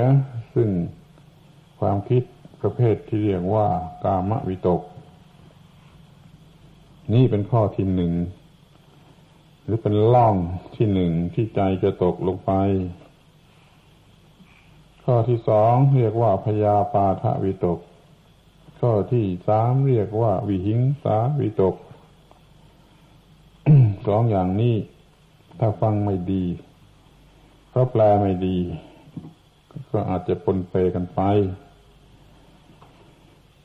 [0.54, 0.70] ซึ่ง
[1.80, 2.24] ความคิด
[2.62, 3.68] ประเภทที่เรียกว่า
[4.04, 4.82] กามวิตก
[7.14, 8.14] นี่เป็นข้อที่หนึ่ง
[9.64, 10.36] หรือเป็นล่อง
[10.76, 12.52] ที่หนึ่งที่ใจจะตกลงไป
[15.04, 17.80] ข้อที่สองเรียกว่าพยาปาทวิตก
[18.86, 21.76] ข้อที่สามเรียกว่า วิหิงสาวิตก
[24.08, 24.76] สองอย่างนี้
[25.60, 26.44] ถ้าฟังไม่ดี
[27.70, 28.58] เพราะแปลไม่ดี
[29.92, 31.22] ก็อาจจะปนเปกันไป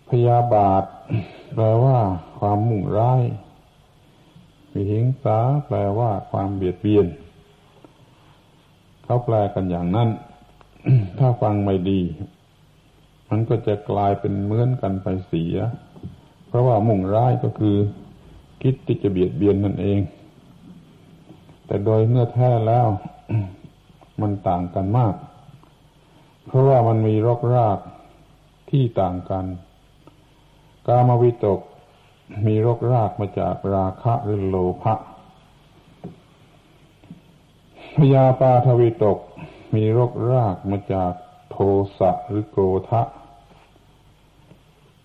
[0.09, 0.85] พยาบาท
[1.55, 1.99] แปลว่า
[2.39, 3.23] ความมุ่งร้าย
[4.73, 7.07] วิหิงสาแปลว่าความเบียดเบียน
[9.05, 10.09] เขาแปลกันอย่างนั้น
[11.19, 12.01] ถ้าฟังไม่ดี
[13.31, 15.57] มันก็จะกลายเป็นเหมือนกันไปเสีย
[16.47, 17.77] เพราะว่ามุ่งร้ายก็คือ
[18.62, 20.01] คิดที่จะเบียดเบียนนั่นเอง
[21.67, 22.87] แต่โดยเมื่อแท้แล้ว
[24.21, 25.15] มันต่างกันมาก
[26.47, 27.79] เพราะว่ามันมีรกราก
[28.71, 29.45] ที่ต่างกัน
[30.87, 31.61] กามวิตก
[32.47, 34.95] มีรกรากมาจากราคะหรือโลภะ
[37.97, 39.19] พยาปาทวิตก
[39.75, 41.12] มีรกรากมาจาก
[41.57, 41.64] โท
[41.99, 43.03] สะหรือโกรธะ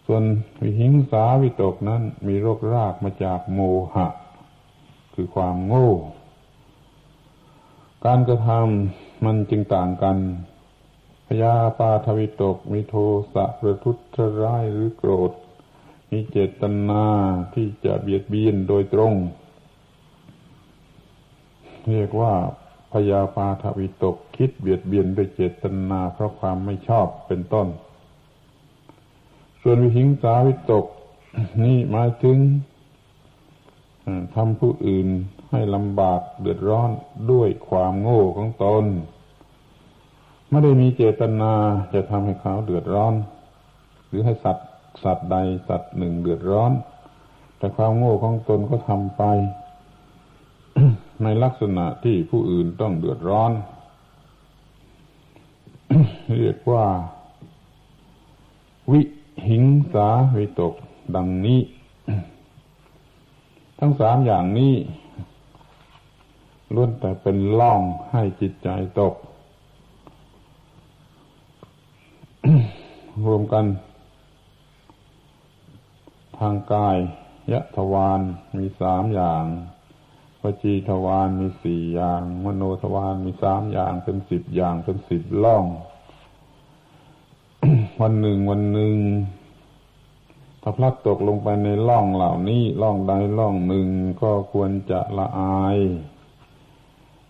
[0.06, 0.24] ส่วน
[0.62, 3.60] วิหิงสาวิตกนั้นมีโรครากมาจากโม
[3.96, 4.08] หะ
[5.14, 5.92] คือความโง่
[8.06, 10.18] การกระทำมันจึงต่างกัน
[11.28, 12.96] พยาปาทวิตกมีโท
[13.34, 13.98] สะประทุษ
[14.44, 15.32] ร้ายหรือโกรธ
[16.12, 17.06] มีเจตนา
[17.54, 19.14] ที่จะเบียดเบียนโดยตรง
[21.92, 22.34] เรียกว่า
[22.92, 27.68] พยาปาทวิตกคิดเบียดเบียนด้วยเจตนาเพราะความไม่ชอบเป็นต้น
[29.62, 30.86] ส่วนวิหิงสาวิตก
[31.64, 32.38] นี่หมายถึง
[34.36, 35.08] ทำผู้อื่น
[35.50, 36.90] ให้ลำบากเดือดร้อน
[37.32, 38.86] ด้วยความโง่ของตน
[40.50, 41.54] ไม่ได้มีเจตนา
[41.94, 43.14] จะทำให้เขาเดือดร้อน
[44.08, 44.70] หรือให้สัตว์
[45.04, 45.36] สัตว์ใด
[45.68, 46.72] สัตว์หนึ่งเดือดร้อน
[47.58, 49.24] แต่ความโง่ของตนก็ทำไป
[51.24, 53.52] ในลักษณะที่ผู้อื่นต้องเดือดร้อน
[56.38, 56.86] เรียกว่า
[58.92, 59.02] วิ
[59.50, 60.74] หิงสาวิตก
[61.16, 61.60] ดังนี้
[63.80, 64.74] ทั้งสามอย่างนี้
[66.76, 67.82] ล้วนแต่เป็นล่อง
[68.12, 69.16] ให้จิตใจตก
[73.26, 73.66] รวมกัน
[76.40, 76.98] ทางกาย
[77.52, 78.22] ยะทวาร
[78.56, 79.44] มีสามอย่าง
[80.42, 85.66] วจีทวารมีสี่อย่าง มโนทวารมีสามอย่างเป็นสิบอย่างเป็นสิบล่อง
[88.02, 88.96] วันหนึ่งวันหนึ่ง
[90.62, 93.88] ถ้าพลัดตกลงไปในล่องเหล่านี้ล่องใดล่องหนึ่ง
[94.22, 95.78] ก็ควรจะละอาย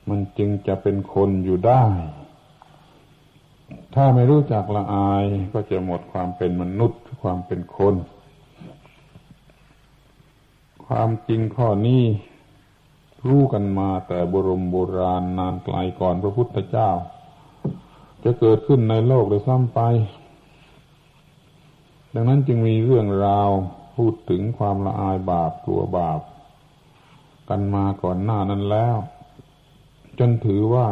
[0.10, 1.84] มันจึงจะเป็นคนอยู่ได้
[3.96, 7.96] ถ้าไม่รู้จักละอายก็จะหมดความเป็นมนุษย์ความเป็นคน
[10.86, 12.04] ความจริงข้อนี้
[13.28, 16.90] รู้กันมาแต่บรมโบราณนานไกลก่อนพระพุทธเจ้า
[18.24, 19.80] จะเกิดขึ้นในโลกเลยซ้ำไป
[22.14, 23.50] ดังนั้นจึงมีเรื่องราว
[23.96, 26.22] พูดถึงความละอายบาปกลัวบาป
[27.50, 28.96] กันมาก่อนหน้านั้นแล้ว
[30.20, 30.88] จนถือว่า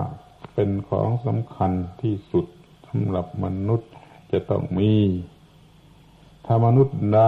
[0.53, 2.45] เป็นของสำคัญที่สุด
[2.87, 3.89] สำหรับมนุษย์
[4.31, 4.93] จะต้องมี
[6.45, 7.21] ถ้ามนุษย์ใด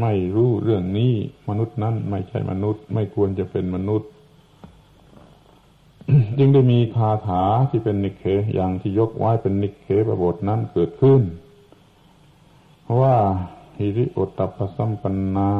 [0.00, 1.12] ไม่รู้เรื่องนี้
[1.48, 4.08] มนุษย์นั้นไม่ใช่มนุษย์ ไม่ควรจะเป็นมนุษย์
[6.38, 11.22] จึงได้มีคาถาที่เป็นนิเคอย่างที่ยกไว้เป็นนิเคประบทนั้นเกิดขึ้น
[12.82, 13.16] เพราะว่า
[13.78, 15.50] ฮิริโอตตปสัมปันนา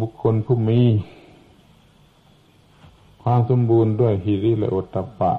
[0.00, 0.80] บุคคลผู้มี
[3.22, 5.32] ความสมบูรณ์ด้วยฮิริและโอตตปะ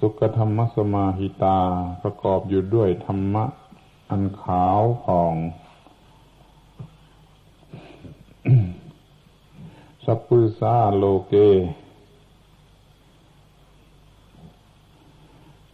[0.00, 1.58] สุขธรรมสมาหิตา
[2.02, 3.44] ประกอบอยู่ด้วยธรรมะ
[4.10, 5.34] อันขาวผ่อง
[10.04, 11.34] สัพพุสาโลเก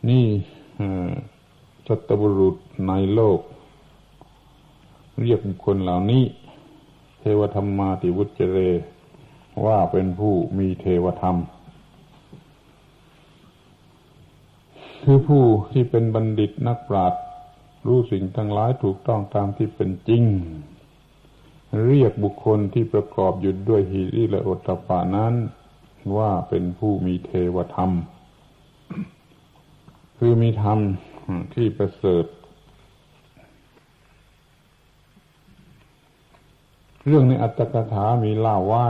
[0.09, 0.27] นี่
[1.87, 2.57] สัตบุรุษ
[2.89, 3.41] ในโลก
[5.21, 6.25] เรียกคนเหล่านี้
[7.21, 8.59] เทวธรรมมาติวุจเร
[9.65, 11.37] ว่าเป็นผู้มีเทวธรรม
[15.03, 17.23] คือผู้ที่เป็นบัณฑิตนักปราชญ์
[17.87, 20.23] รู้สิ่งทั้งหลายถูกต้องตามที่เป็นจริง
[21.87, 25.35] เรียกบุคคลที่ประกอบอยู่ด้วยหิริและอตตปานั้น
[26.17, 27.91] ว่าเป็นผู้มีเทวธรรม
[30.21, 30.79] คือมีธรรม
[31.55, 32.25] ที่ประเสริฐ
[37.07, 38.87] เรื่องในอัตถกถามีเล่าไว้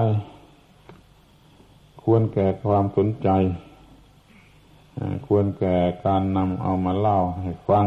[2.03, 3.29] ควรแก่ความสนใจ
[5.27, 7.85] ควรแก่การนำเอามาเล่าให้ฟัง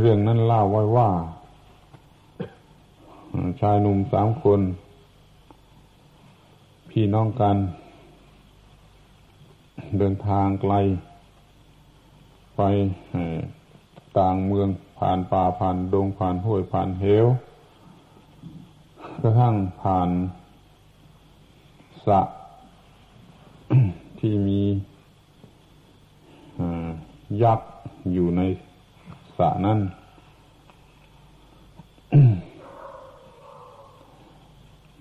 [0.00, 1.10] เรื่องนั้นเล่าไว้ว่า
[3.60, 4.60] ชายหนุ่มสามคน
[6.90, 7.56] พี่น้องกัน
[9.98, 10.74] เดินทางไกล
[12.56, 12.62] ไป
[14.18, 17.26] ต่างเมืองผ่านป่าผ่านดงผ่านห้วยผ่านเหว
[19.22, 20.10] กระทั่งผ่าน
[22.06, 22.20] สระ
[24.18, 24.62] ที่มี
[27.42, 27.70] ยักษ์
[28.12, 28.40] อยู่ใน
[29.36, 29.78] สระนั้น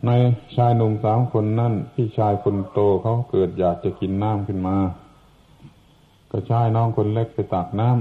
[0.05, 0.11] ใน
[0.55, 4.77] ชายหนุ่มสามคนนั่นพี่ชายคนโตเขาเกิดอยากจะกินน้ำขึ้นมา
[6.31, 7.97] ก็ชายน้องคนเล็กไปตักน้ำ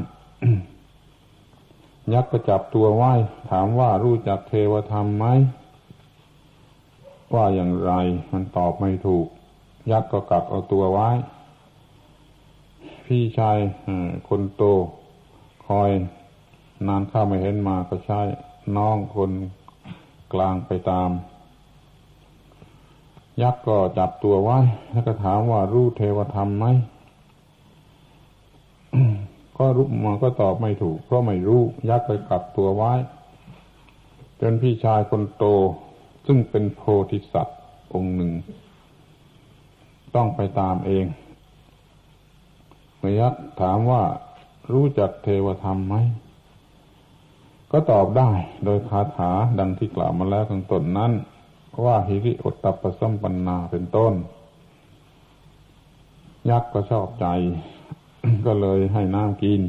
[2.12, 3.12] ยักษ์ก็จับตัวไหว้
[3.50, 5.26] ถามว่ารู้จักเทวธรรมไหม
[7.34, 7.92] ว่าอย่างไร
[8.32, 9.26] มันตอบไม่ถูก
[9.90, 11.10] ยักษ์ก็กักเอาตัวไว้
[13.06, 13.58] พี่ชาย
[14.28, 14.62] คนโต
[15.66, 15.90] คอย
[16.86, 18.20] นานข้าไม่เห็นมาก็ใช่
[18.76, 19.30] น้องคน
[20.32, 21.10] กลางไปตาม
[23.42, 24.58] ยักษ์ก็จับตัวไว้
[24.92, 26.66] แล้วก็ถามว่ารู้เทวธรรมไหม
[29.58, 32.92] ก็รู้มาก็ตอบไม่ถูก เพราะไม่รู้ยักษ์ไปกักตัวไว้
[34.40, 35.44] จนพี่ชายคนโต
[36.26, 37.58] ซึ่งเป็นโพธิสัตว์
[37.94, 38.32] องค์หนึ่ง
[40.14, 41.06] ต้องไปตามเอง
[42.98, 44.02] เมื่อยักษ์ถามว่า
[44.72, 45.96] รู้จักเทวธรรมไหม
[47.72, 48.30] ก็ตอบได้
[48.64, 51.12] โดยคาถาดังที่กล่าวมาแล้วข้างต้นนั้น
[51.84, 54.14] ว่าหิริอตตปสัมปันนาเป็นต้น
[56.50, 57.26] ยักษ์ก็ชอบใจ
[58.46, 59.60] ก็เลยให้น้ำกิน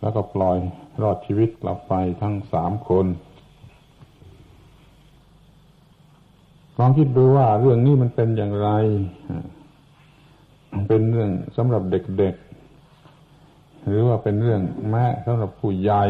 [0.00, 0.58] แล้วก็ปล่อย
[1.02, 3.06] รอดชีวิตกลับไปทั้งสามคน
[6.78, 8.68] ลองคิดดูว่าเรื่องนี้มันเป็นอย่างไร
[10.88, 16.04] เป็นเรื่องสำหรับเด็กๆ หรือว่าเป็นเรื่องแม่สำหรับผู้ใหญ่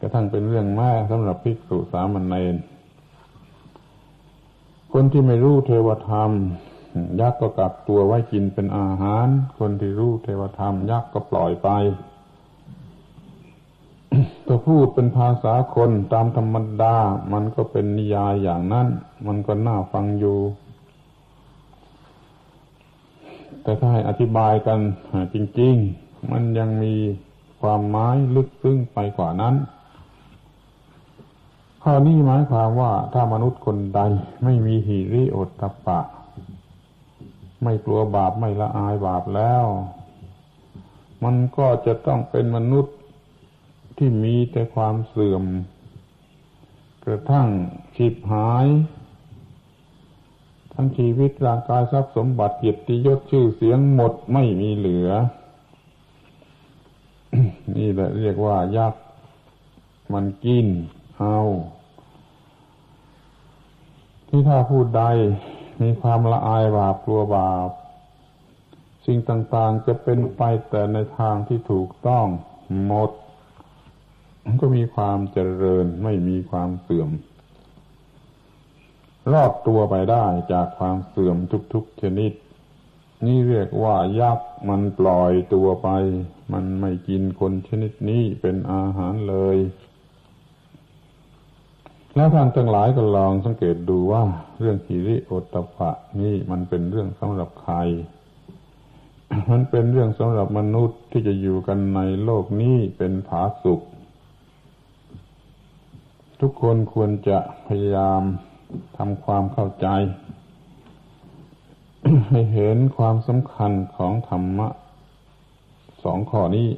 [0.00, 2.54] กระทั่งเป็นเรื่องแม่สำหรับภิกษุสามเณร
[4.92, 6.30] คนที่ไม่รู้เทวธรรม
[7.20, 9.26] ยักษ์ก็กักตัวไว้กินเป็นอาหาร
[9.58, 11.68] คนที่รู้เทวธรรม ยักษ์ก็ปล่อยไป
[14.46, 16.96] ถ้าพูดเป็นภาษาคนตามธรรมดา
[17.32, 18.88] มันก็เป็นนิยายอย่างนั้น
[19.26, 20.38] มันก็น่าฟังอยู่
[23.62, 24.78] แต่ถ้าให้อธิบายกัน
[25.34, 26.94] จริง ๆ มันยังมี
[27.60, 29.54] ความหมายลึกซึ้งไปกว่านั้น
[31.88, 34.00] ข้อนี้หมายความว่าถ้ามนุษย์คนใด
[34.44, 36.00] ไม่มีหิริโอตตะปะ
[37.62, 39.64] ไม่กลัวบาปไม่ละอายบาปแล้ว
[41.24, 42.96] มันก็จะต้องเป็นมนุษย์
[43.96, 45.44] ที่มีแต่ความเสื่อม
[47.04, 47.48] กระทั่ง
[47.96, 48.66] ชีพหาย
[50.72, 55.10] ทั้งชีวิตร่างกายทรัพย์สมบัติเกียรติยศชื่อเสียงหมดไม่มีเหลือ
[57.76, 59.02] นี่แหละเรียกว่ายักษ์
[60.12, 60.68] มันกิน
[61.20, 61.38] เอา
[64.28, 65.04] ที่ถ้าพูดใด
[65.82, 67.70] มีความละอายบาปกลัวบาป
[69.06, 72.26] สิ่งต่างๆจะเป็นไปแต่ในทางที่ถูกต้อง
[72.84, 73.10] หมด
[74.60, 77.10] ก็มีความเจริญไม่มีความเสื่อม
[79.32, 81.36] รอดตัวไปได้จากความเสื่อม
[81.72, 82.32] ทุกๆชนิด
[83.26, 85.88] นี่เรียกว่ายักษ์มันปล่อยตัวไป
[86.52, 89.56] มันไม่กินคนชนิดนี้เป็นอาหารเลย
[92.18, 94.22] แล้วท่านทั้งหลายก็ลองสังเกตดูว่า
[94.58, 97.74] เรื่องหิริโอตตปะนี่มันเป็นเรื่องสำหรับใคร
[99.50, 103.80] มันเป็นเรื่องสำหรับมนุษย์ที่จะอยู่กันในโลกนี้เป็นผาสุข
[106.40, 108.22] ทุกคนควรจะพยายาม
[108.96, 109.86] ทำความเข้าใจ
[112.30, 114.68] ให้เห็นความสำคัญของธรรมะ
[116.02, 116.68] สองข้อนี้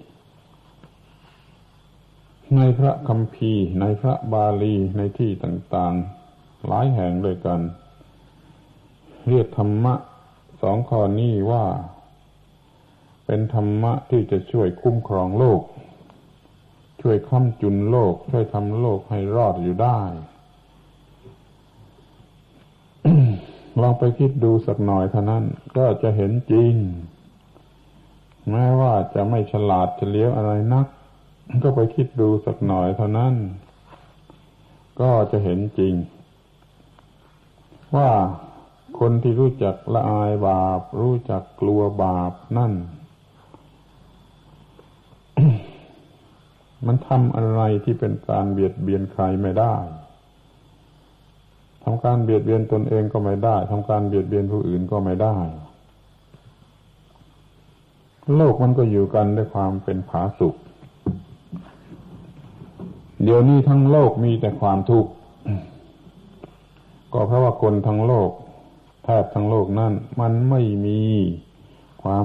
[2.56, 7.60] ในพระคัมภีร์ในพระบาลีในที่ต่างๆ หลายแห่งด้วยกัน
[9.28, 9.94] เรียกธรรมะ
[10.62, 11.64] สองข้อนี้ว่า
[13.26, 15.60] เป็นธรรมะที่จะช่วยคุ้มครองโลก
[17.00, 20.00] ช่วยค้ำจุนโลก ช่วยทำโลกให้รอดอยู่ได้
[23.80, 25.44] ลองไปคิดดูสักหน่อยเท่านั้น
[25.76, 26.74] ก็จะเห็นจริง
[28.50, 30.86] แม้ว่าจะไม่ฉลาดเฉลียวอะไรนัก
[31.62, 33.34] ก็ไปคิดดูสักหน่อยเท่านั้น
[35.00, 35.94] ก็จะเห็นจริง
[37.96, 38.10] ว่า
[38.98, 42.72] คนที่รู้จักละอายบาป รู้จักกลัวบาปนั่น
[46.86, 49.74] มันทำอะไรที่เป็นการเบียดเบียนใครไม่ได้
[51.84, 55.36] ทำการเบียดเบียนตนเองก็ไม่ได้ทำการเบียดเบียนผู้อื่นก็ไม่ได้
[58.36, 60.54] โลกมันก็อยู่กันด้วยความเป็นผาสุก
[63.22, 65.10] เดี๋ยวนี้ทั้งโลกมีแต่ความทุกข์
[67.12, 68.30] ก็เพราะว่าคนทั้งโลก
[69.04, 71.02] แทบทั้งโลกนั่นมันไม่มี
[72.02, 72.24] ความ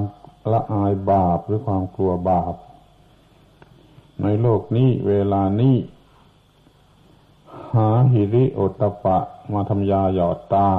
[0.51, 2.53] ละอายบาปหรือความกลัวบาป
[4.23, 5.75] ในโลกนี้เวลานี้
[7.73, 9.17] หาหิริโอตปะ
[9.53, 10.69] มาทำยาหยอดตา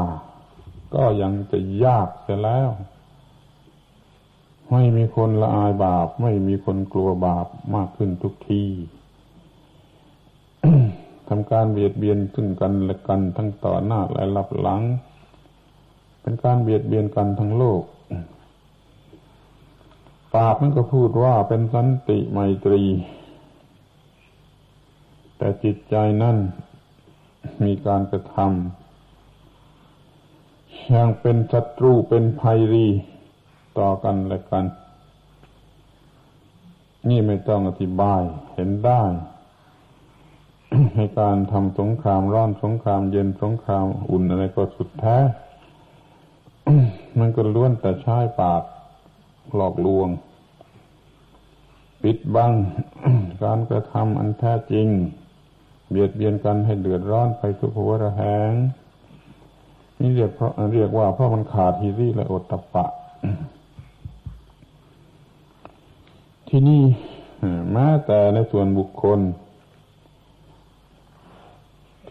[0.95, 2.71] ก็ยังจะยากเสียแล้ว
[4.71, 8.65] ไม่มีคนละอายบาป ไม่มีคนกลัวบาปมากขึ้นทุกที
[11.29, 14.81] ทำการเบียดเบียนซึ่งกันและกันทั้งต่อหน้าและรับหลัง
[16.21, 17.83] เป็นการเบียดเบียนกันทั้งโลก
[20.35, 22.83] ปากมันก็พูดว่าเป็นสันติไมตรี
[25.37, 26.37] แต่จิตใจนั่น
[27.65, 28.49] มีการกระทำ
[30.91, 32.87] อยังเป็นศัตรูเป็นภัยรี
[33.79, 34.65] ต่อกันและกัน
[37.09, 38.23] นี่ไม่ต้องอธิบาย
[38.55, 39.03] เห็นได้
[40.95, 45.18] ให้การทำสงครามร้อนสงครามเย็นสงครามอุ่นอะไรก็สุดแท้
[47.18, 48.62] มันก็ล้วนแต่ใช้ปาก
[49.55, 50.09] หลอกลวง
[52.03, 52.53] ปิดบัง
[53.42, 54.86] การกระทำอันแท้จริง
[55.90, 58.53] เบียดเบียนกันให้เดือดร้อนไปทุกหัวระแหง
[60.01, 62.86] นี่เรียกเพราะเรียกว่าเพราะมันขาดฮิริและอดตะปะ
[66.49, 66.82] ที่นี่
[67.72, 69.20] แม้แต่ในส่วนบุคคล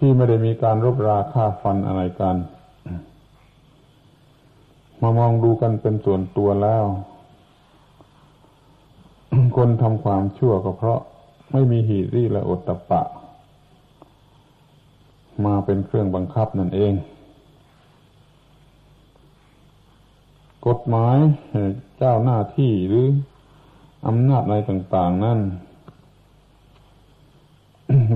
[0.06, 2.36] ที่ไม่ได้มีการรบราฆ่าฟันอะไรกัน
[5.02, 6.86] มามองดูกันเป็นส่วนตัวแล้ว
[9.58, 11.00] คนทำความชั่วก็เพราะ
[11.52, 13.02] ไม่มีหีรี่และอดตะปะ
[15.46, 16.94] มาเป็นเครื่องบังคับนั่นเอง
[20.68, 21.18] กฎหมาย
[21.98, 23.08] เจ้าหน้าที่หรือ
[24.08, 25.40] อำนาจอะไรต่าง ๆ นั่น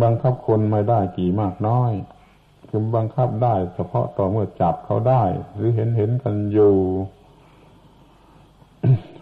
[0.03, 1.91] บังคับคนไม่ได้กี่มากน้อย
[2.69, 5.23] คือบังคับได้ เฉพาะต่อเมื่อจับเขาได้
[5.55, 6.75] หรือเห็นเห็นกันอยู่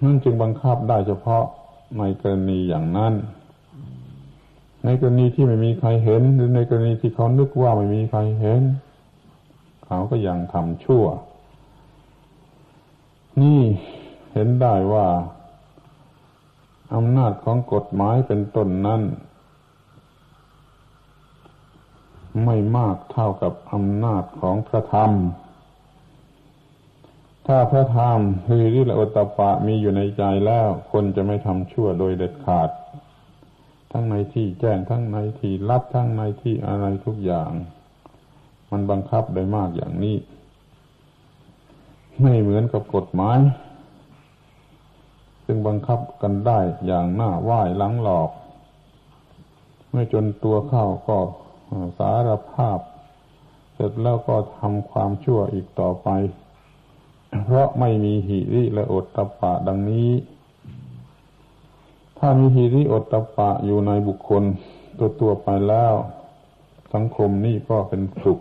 [0.03, 1.43] นั่นจึงบังคับได้เฉพาะ
[1.97, 3.13] ในกรณีอย่างนั้น
[4.85, 8.61] ในกรณีที่ไม่มีใครเห็น หรือในกรณีที่เขานึกว่าไม่มีใครเห็น
[9.85, 11.05] เขาก็ยังทำชั่ว
[13.41, 13.61] นี่
[14.33, 15.07] เห็นได้ว่า
[16.95, 19.01] อำนาจของกฎหมายเป็นต้นนั้น
[22.43, 25.11] ไม่มากเท่ากับอำนาจของพระธรรม
[27.47, 32.69] ถ้าพระธรรมคือริละอตปะมีอยู่ในใจแล้ว คนจะไม่ทำชั่วโดยเด็ดขาด
[33.91, 37.51] ทั้งในที่แจ้งทั้งในที่ลับทั้งในที่อะไรทุกอย่าง
[38.71, 40.17] มันบังคับได้มากอย่างนี้
[42.21, 43.39] ไม่เหมือนกับกฎหมาย
[45.45, 48.29] ซึ่งบังคับกันได้อย่างหน้าไหว้หลังหลอก
[49.89, 51.17] เมื่อจนตัวเข้าก็
[51.97, 52.79] สารภาพ
[53.73, 56.09] เสร็จแล้วก็ทำความชั่วอีกต่อไป
[57.43, 60.11] เพราะไม่มีหิริและอดตะปะดังนี้
[62.19, 64.43] ถ้ามีหิริอดตะปะอยู่ในบุคคล
[64.97, 65.93] ตัวตัวไปแล้ว
[66.93, 68.39] สังคมนี่ก็เป็นสุข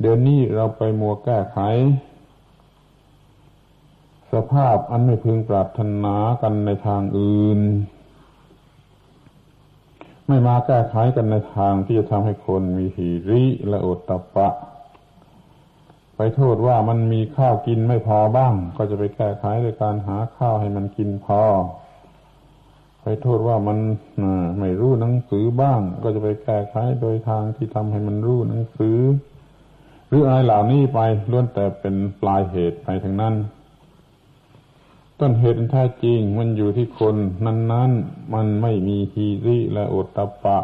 [0.00, 1.58] เดี๋ยวนี้เราไปมัวแก้ไข
[4.32, 7.60] สภาพอันไม่พึงปรารถนากันในทางอื่น
[10.30, 14.48] ไม่มาแก้ไขกันในทางที่จะทำให้คนมีหีริและอดตะปะ
[16.16, 21.42] ไปโทษว่ามันมีข้าวกินไม่พอบ้าง ก็จะไปแก้ไขโดยการหาข้าวให้มันกินพอ
[23.02, 23.78] ไปโทษว่ามัน
[24.60, 28.98] ไม่รู้หนังสือบ้าง ก็จะไปแก้ไขโดยทางที่ทำให้มันรู้หนังสือ
[30.08, 30.98] หรืออะไรเหล่านี้ไป
[31.30, 33.34] ล้วนแต่เป็นปลายเหตุไปทั้งนั้น
[35.20, 37.14] ต้นเหตุแท้จริงมันอยู่ที่คน
[37.44, 40.58] นั้นๆ มันไม่มีฮีริและโอดตะปะ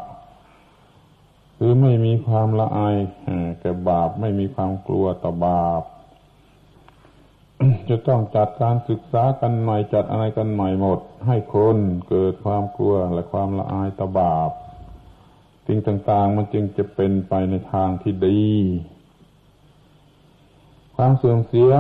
[1.57, 2.97] หรือไม่มีความละอาย
[3.61, 5.83] แก่บาปไม่มีความกลัวต่อบาป
[7.89, 11.77] จะต้องจัดการศึกษากันใหม่จัดอะไรกันใหม่หมด ให้คน
[12.09, 14.51] เกิดความกลัวและความละอายต่อบาป
[15.67, 18.43] สิ่งต่างๆ มันจึงจะเป็นไปในทางที่ดี
[20.97, 21.73] ความเสื่อมเสีย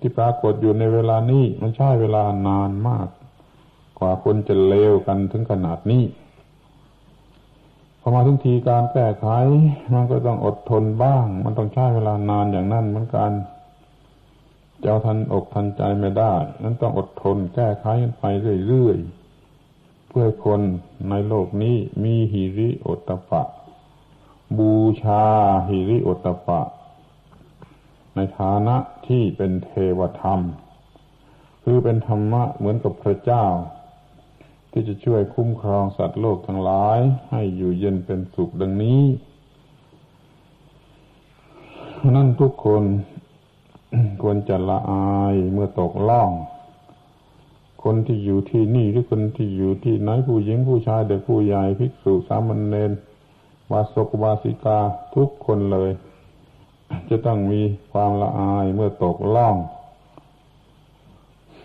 [0.00, 3.08] ที่ปรากฏอยู่ในเวลานี้มันใช้เวลานานมาก
[3.98, 6.04] กว่าคนจะเลวกันถึงขนาดนี้
[8.00, 9.26] พอมาถึงทีการแก้ไข
[9.94, 13.32] มันก็ต้องอดทนบ้าง มันต้องใช้เวลานานอย่างนั้นเหมือนกัน
[14.82, 18.24] จะเอาทันอกทันใจไม่ได้ นั้นต้องอดทนแก้ไขกันไป
[18.68, 20.60] เรื่อยๆ เพื่อคน
[21.10, 23.42] ในโลกนี้มีหิริโอตปะ
[24.58, 25.24] บูชา
[25.68, 26.60] หิริโอตปะ
[28.16, 30.40] ในฐานะที่เป็นเทวธรรม
[31.64, 33.44] คือเป็นธรรมะเหมือนกับพระเจ้า
[34.70, 36.98] ที่จะช่วยคุ้มครองสัตว์โลกทั้งหลาย
[37.30, 39.02] ให้อยู่เย็นเป็นสุขดังนี้
[42.14, 42.84] นั่นทุกคน
[44.22, 46.30] ควรจะละอายเมื่อตกล่อง
[47.84, 52.90] คนที่อยู่ที่นี่หรือคนที่อยู่ที่ไหนผู้หญิงผู้ชายเด็กผู้ใหญ่ภิกษุสามเณร
[53.70, 54.78] วาสกวาสิกา
[55.14, 55.90] ทุกคนเลย
[57.10, 59.56] จะต้องมีความละอายเมื่อตกล่อง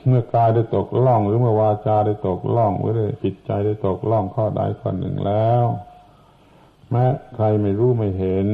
[0.08, 5.64] เมื่อกายได้ตกล่อง หรือเมื่อวาจาได้ตกล่องหรือจิตใจได้ตกล่องข้อใดข้อหนึ่งแล้ว
[6.90, 8.48] แม้ใครไม่รู้ไม่เห็น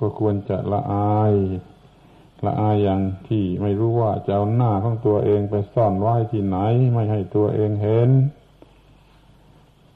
[0.00, 1.34] ก็ควรจะละอาย
[2.46, 6.58] ละอายอย่างที่ไม่รู้ว่าจะเอาหน้าของตัวเองไปซ่อนไว้ที่ไหน
[6.94, 8.10] ไม่ให้ตัวเองเห็น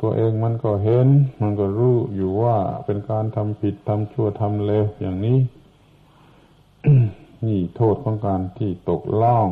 [0.02, 1.08] ตัวเองมันก็เห็น
[1.42, 5.38] มันก็รู้อยู่ว่าเป็นการทำผิดทำชั่วทำเลวอย่างนี้
[7.46, 9.48] นี่โทษของการที่ตกล่อง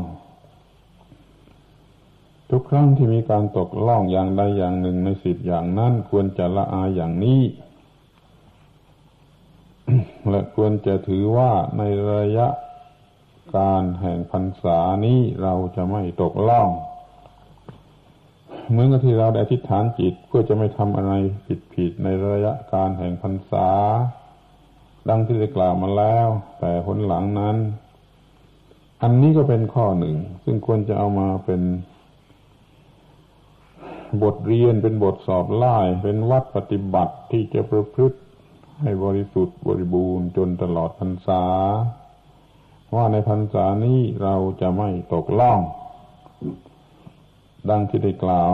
[2.50, 7.42] ทุกครั้งที่มีการตกล่องอย่างใดอย่างหนึ่งในสิทธิ์อย่างนั้นควรจะละอายอย่างนี้
[10.30, 12.48] และควรจะถือว่าในระยะ
[13.56, 16.68] การแห่งพรรษานี้เราจะไม่ตกล่อง
[18.70, 21.12] เหมือนกับที่เราได้อธิษฐานจิตเพื่อจะไม่ทำอะไร
[21.46, 23.68] ผิดผิดในระยะการแห่งพรรษา
[25.08, 26.28] ดังที่ได้กล่าวมาแล้ว
[26.60, 27.56] แต่ผลหลังนั้น
[29.02, 31.62] อันนี้ก็เป็นข้อหนึ่ง ซึ่งควรจะเอามาเป็น
[34.22, 38.18] บทเรียนเป็นบทสอบไล่เป็นวัดปฏิบัติที่จะประพฤติ
[38.80, 41.42] ให้บริสุทธิ์บริบูรณ์จนตลอดพรรษา
[42.94, 45.60] ว่าในพรรษานี้เราจะไม่ตกล่อง
[47.70, 48.50] ดังที่ได้กล่าว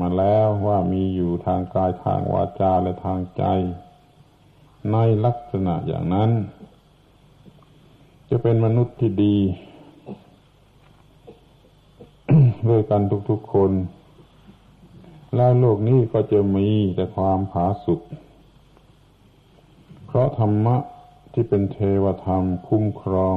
[0.00, 3.44] มาแล้วว่ามีอยู่ทางกายทางวาจาและทางใจ
[4.92, 6.30] ในลักษณะอย่างนั้น
[8.30, 9.36] จะเป็นมนุษย์ที่ดี
[12.68, 13.72] ด้วยกันทุกๆคน
[15.36, 18.00] แล้วโลกนี้ก็จะมีแต่ความผาสุก
[20.06, 20.76] เพราะธรรมะ
[21.32, 23.36] ที่เป็นเทวธรรมคุ้มครอง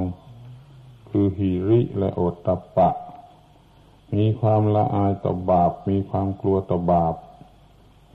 [1.10, 2.90] คือหิริและโอตตะปะ
[4.16, 7.16] มีความละอายต่อบาป มีความกลัวต่อบาป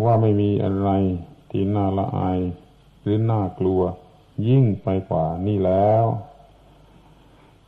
[0.04, 0.90] ว่าไม่มีอะไร
[1.50, 2.38] ที่น่าละอาย
[3.07, 3.82] หรือน่ากลัว
[4.48, 6.04] ยิ่งไปกว่านี่แล้ว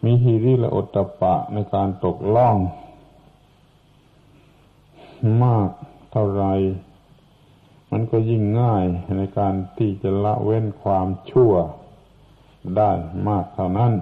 [0.04, 2.56] มีหิริและอตตะปะในการตกล่อง
[5.44, 5.68] มาก
[6.10, 6.44] เท่าไร
[7.90, 8.84] มันก็ยิ่งง่าย
[9.18, 11.52] ในการที่จะละเว้นความชั่ว
[12.76, 12.90] ได้
[13.28, 13.92] มากเท่านั้น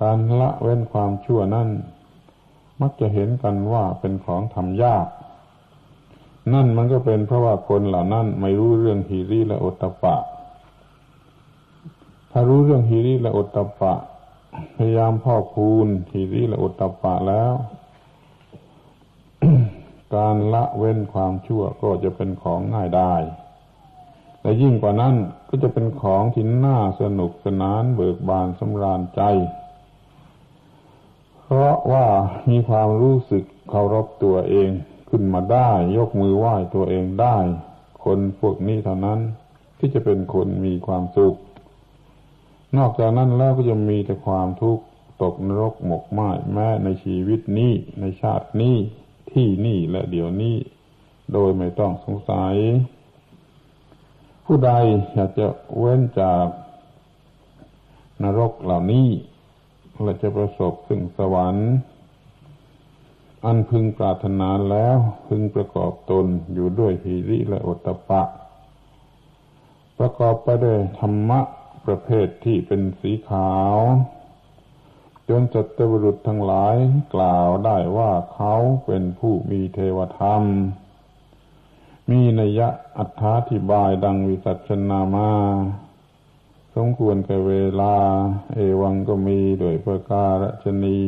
[0.00, 1.68] การละเว้นความชั่วนั้น
[2.80, 5.06] มักจะเห็นกันว่าเป็นของทำยาก
[6.52, 10.16] นั่นมันก็เป็นเพราะว่าคนเหล่านั้นไม่รู้เรื่องฮีริและอตตปะ
[12.30, 13.94] ถ้ารู้เรื่องฮีริและอตตปะ
[14.76, 17.52] พยายามพ่อคูณฮีริและอตตปะแล้ว
[20.16, 23.14] การละเว้นความชั่วก็จะเป็นของง่ายได้
[24.42, 25.14] และยิ่งกว่านั้น
[25.48, 29.22] ก็จะเป็นของที่น่าสนุกสนานเบิกบานสำราญใจ
[31.42, 32.06] เพราะว่า
[32.50, 34.70] มีความรู้สึกเคารพตัวเอง
[35.14, 37.36] ขึ้นมาได้ ยกมือไหว้ตัวเองได้
[38.04, 39.20] คนพวกนี้เท่านั้น
[39.78, 41.36] ที่จะเป็นคนมีความสุข
[42.76, 44.84] นอกจากนั้นแล้วก็จะมีแต่ความทุกข์
[45.22, 48.76] ตกนรกหมกไหม้แม้ในชีวิตนี้ในชาตินี้
[49.32, 50.56] ที่นี่และเดี๋ยวนี้
[51.32, 52.54] โดยไม่ต้องสงสัย
[54.44, 54.72] ผู้ใด
[55.14, 55.46] อยากจะ
[55.78, 56.46] เว้นจาก
[58.22, 59.08] นรกเหล่านี้
[60.02, 61.70] และจะประสบซึ่งสวรรค์
[63.44, 64.96] อันพึงปรารถนาแล้ว
[65.28, 68.22] พึงประกอบตนอยู่ด้วยหิริและอตปะ
[69.98, 71.40] ประกอบไปด้วยธรรมะ
[71.86, 73.76] ประเภทที่เป็นสีขาว
[75.28, 76.76] จนจัตวรุษทั้งหลาย
[77.14, 78.54] กล่าวได้ว่าเขา
[78.86, 80.42] เป็นผู้มีเทวธรรม
[82.10, 82.68] มีนัยะ
[82.98, 85.30] อัธาธิบายดังวิสัชนามา
[86.74, 87.94] สมควรแก่เวลา
[88.54, 91.00] เอวังก็มีโดยประการชนี